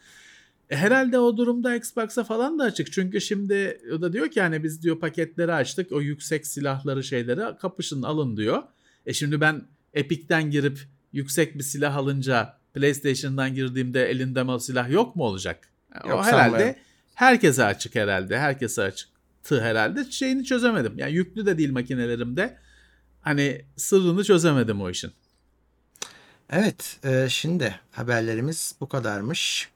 [0.69, 2.91] E, herhalde o durumda Xbox'a falan da açık.
[2.91, 5.91] Çünkü şimdi o da diyor ki hani biz diyor paketleri açtık.
[5.91, 8.63] O yüksek silahları şeyleri kapışın alın diyor.
[9.05, 9.61] E şimdi ben
[9.93, 10.79] Epic'ten girip
[11.13, 15.69] yüksek bir silah alınca PlayStation'dan girdiğimde elinde o silah yok mu olacak?
[16.03, 16.75] E, Yok, o herhalde sanmıyorum.
[17.13, 18.39] herkese açık herhalde.
[18.39, 20.11] Herkese açıktı herhalde.
[20.11, 20.93] Şeyini çözemedim.
[20.97, 22.57] Yani yüklü de değil makinelerimde.
[23.21, 25.11] Hani sırrını çözemedim o işin.
[26.49, 26.99] Evet.
[27.03, 29.69] e, şimdi haberlerimiz bu kadarmış.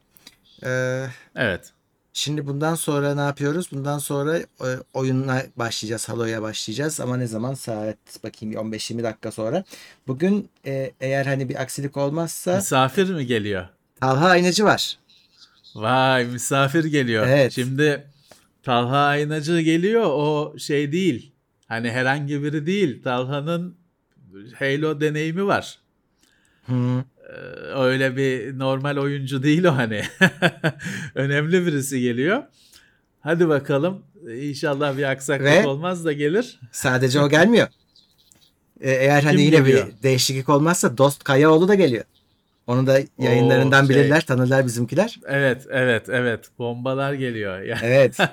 [0.64, 1.04] E,
[1.36, 1.72] Evet.
[2.12, 3.68] Şimdi bundan sonra ne yapıyoruz?
[3.72, 6.08] Bundan sonra e, oyununa başlayacağız.
[6.08, 7.00] Halo'ya başlayacağız.
[7.00, 7.54] Ama ne zaman?
[7.54, 9.64] Saat bakayım 15-20 dakika sonra.
[10.06, 13.68] Bugün e, eğer hani bir aksilik olmazsa Misafir mi geliyor?
[14.00, 14.98] Talha Aynacı var.
[15.74, 17.26] Vay misafir geliyor.
[17.28, 17.52] Evet.
[17.52, 18.04] Şimdi
[18.62, 21.32] Talha Aynacı geliyor o şey değil.
[21.68, 23.02] Hani herhangi biri değil.
[23.02, 23.76] Talha'nın
[24.58, 25.78] Halo deneyimi var.
[26.66, 27.04] Hı.
[27.28, 27.32] Ee,
[27.74, 30.02] öyle bir normal oyuncu değil o hani.
[31.14, 32.42] Önemli birisi geliyor.
[33.20, 34.02] Hadi bakalım.
[34.40, 36.60] İnşallah bir aksaklık Ve- olmaz da gelir.
[36.72, 37.68] Sadece o gelmiyor.
[38.80, 39.86] E, eğer hani Kim yine geliyor?
[39.86, 42.04] bir değişiklik olmazsa Dost Kayaoğlu da geliyor.
[42.66, 43.96] Onu da yayınlarından şey.
[43.96, 45.20] bilirler, tanırlar bizimkiler.
[45.26, 46.48] Evet, evet, evet.
[46.58, 47.60] Bombalar geliyor.
[47.60, 47.78] Ya.
[47.82, 48.16] Evet.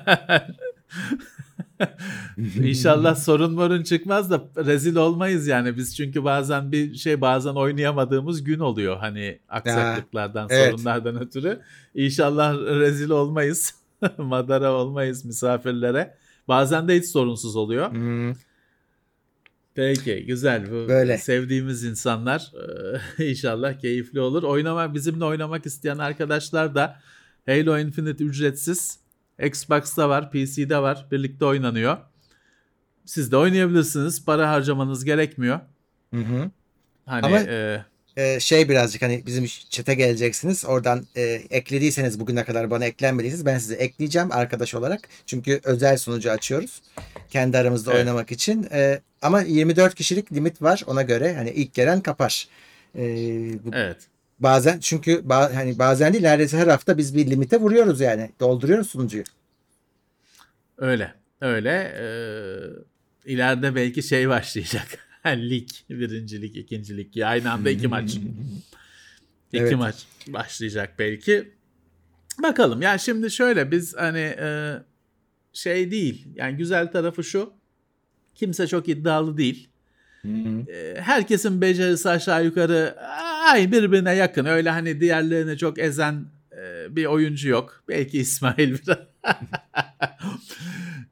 [2.38, 8.44] İnşallah sorun morun çıkmaz da rezil olmayız yani biz çünkü bazen bir şey bazen oynayamadığımız
[8.44, 10.72] gün oluyor hani aksaklıklardan evet.
[10.72, 11.62] sorunlardan ötürü.
[11.96, 13.76] İnşallah rezil olmayız
[14.18, 16.16] madara olmayız misafirlere
[16.48, 17.92] bazen de hiç sorunsuz oluyor.
[17.92, 18.34] Hmm.
[19.76, 21.18] Peki güzel bu Böyle.
[21.18, 24.44] sevdiğimiz insanlar eee, inşallah keyifli olur.
[24.44, 27.00] Oynamak bizimle oynamak isteyen arkadaşlar da
[27.46, 29.05] Halo Infinite ücretsiz.
[29.40, 31.08] Xbox'ta var, PC'de var.
[31.12, 31.98] Birlikte oynanıyor.
[33.06, 34.26] Siz de oynayabilirsiniz.
[34.26, 35.60] Para harcamanız gerekmiyor.
[36.14, 36.52] Hı hı.
[37.06, 37.86] Hani Ama- eee,
[38.18, 40.66] Ee, şey birazcık hani bizim çete geleceksiniz.
[40.66, 45.10] Oradan e, eklediyseniz bugüne kadar bana eklenmediyseniz ben sizi ekleyeceğim arkadaş olarak.
[45.26, 46.82] Çünkü özel sunucu açıyoruz.
[47.30, 48.00] Kendi aramızda Evet.
[48.00, 48.68] oynamak için.
[48.72, 51.36] Ee, ama 24 kişilik limit var ona göre.
[51.36, 52.48] Hani ilk gelen kapar.
[52.96, 53.00] Ee,
[53.64, 53.98] bu- evet.
[54.40, 58.32] Bazen çünkü ba- hani bazen değil neredeyse her hafta biz bir limite vuruyoruz yani.
[58.40, 59.24] Dolduruyoruz sunucuyu.
[60.78, 61.14] Öyle.
[61.42, 61.94] Öyle.
[62.00, 62.84] Eee
[63.34, 64.88] ileride belki şey başlayacak.
[65.28, 65.70] lig.
[65.90, 67.22] Birinci lig, ikinci lig.
[67.24, 68.16] Aynı anda iki maç.
[69.54, 69.76] İki Evet.
[69.76, 71.54] maç başlayacak belki.
[72.44, 72.82] Bakalım.
[72.82, 74.76] Yani şimdi şöyle biz hani e,
[75.54, 76.28] şey değil.
[76.36, 77.54] Yani güzel tarafı şu.
[78.36, 79.70] Kimse çok iddialı değil.
[80.68, 82.96] E, herkesin becerisi aşağı yukarı
[83.52, 84.46] ay birbirine yakın.
[84.46, 87.84] Öyle hani diğerlerini çok ezen e, bir oyuncu yok.
[87.88, 88.98] Belki İsmail biraz.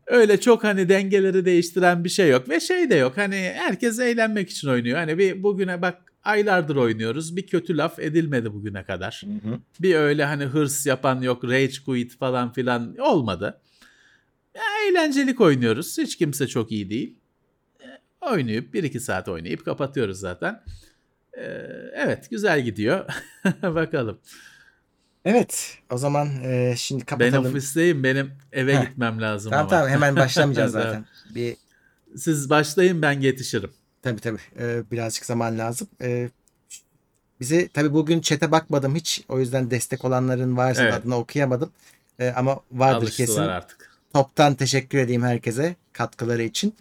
[0.07, 3.17] Öyle çok hani dengeleri değiştiren bir şey yok ve şey de yok.
[3.17, 4.97] Hani herkes eğlenmek için oynuyor.
[4.97, 7.35] Hani bir bugüne bak aylardır oynuyoruz.
[7.35, 9.21] Bir kötü laf edilmedi bugüne kadar.
[9.79, 13.61] Bir öyle hani hırs yapan yok, rage quit falan filan olmadı.
[14.55, 15.97] Ya, eğlencelik oynuyoruz.
[15.97, 17.19] Hiç kimse çok iyi değil.
[18.31, 20.63] Oynayıp 1-2 saat oynayıp kapatıyoruz zaten.
[21.37, 21.43] E,
[21.95, 23.05] evet güzel gidiyor.
[23.63, 24.19] Bakalım.
[25.25, 27.45] Evet o zaman e, şimdi Ben kapatalım.
[27.45, 28.03] ofisteyim.
[28.03, 28.81] Benim eve Heh.
[28.89, 29.69] gitmem lazım Tamam ama.
[29.69, 31.05] tamam hemen başlamayacağız zaten.
[31.35, 31.55] bir
[32.17, 33.71] Siz başlayın ben yetişirim.
[34.01, 34.39] Tabii tabii.
[34.59, 35.87] Ee, birazcık zaman lazım.
[36.01, 36.29] Ee,
[37.39, 39.23] bize tabii bugün çete bakmadım hiç.
[39.29, 40.93] O yüzden destek olanların varsa Evet.
[40.93, 41.71] adını okuyamadım.
[42.19, 43.41] Ee, ama vardır Alıştılar kesin.
[43.41, 43.91] artık.
[44.13, 46.75] Toptan teşekkür edeyim herkese katkıları için.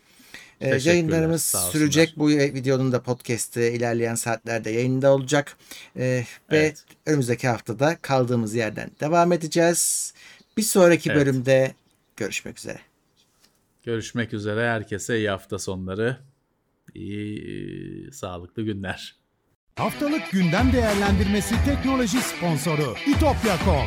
[0.70, 2.14] Teşekkürler, yayınlarımız sürecek.
[2.16, 5.56] Bu videonun da podcast'ı ilerleyen saatlerde yayında olacak.
[5.96, 6.84] Ee, ve Evet.
[7.06, 10.14] önümüzdeki haftada kaldığımız yerden devam edeceğiz.
[10.56, 11.20] Bir sonraki Evet.
[11.20, 11.74] bölümde
[12.16, 12.78] görüşmek üzere.
[13.84, 14.68] Görüşmek üzere.
[14.68, 16.16] Herkese iyi hafta sonları.
[16.94, 17.38] İyi,
[18.08, 19.16] e, sağlıklı günler.
[19.76, 23.86] Haftalık gündem değerlendirmesi teknoloji sponsoru itopya.com.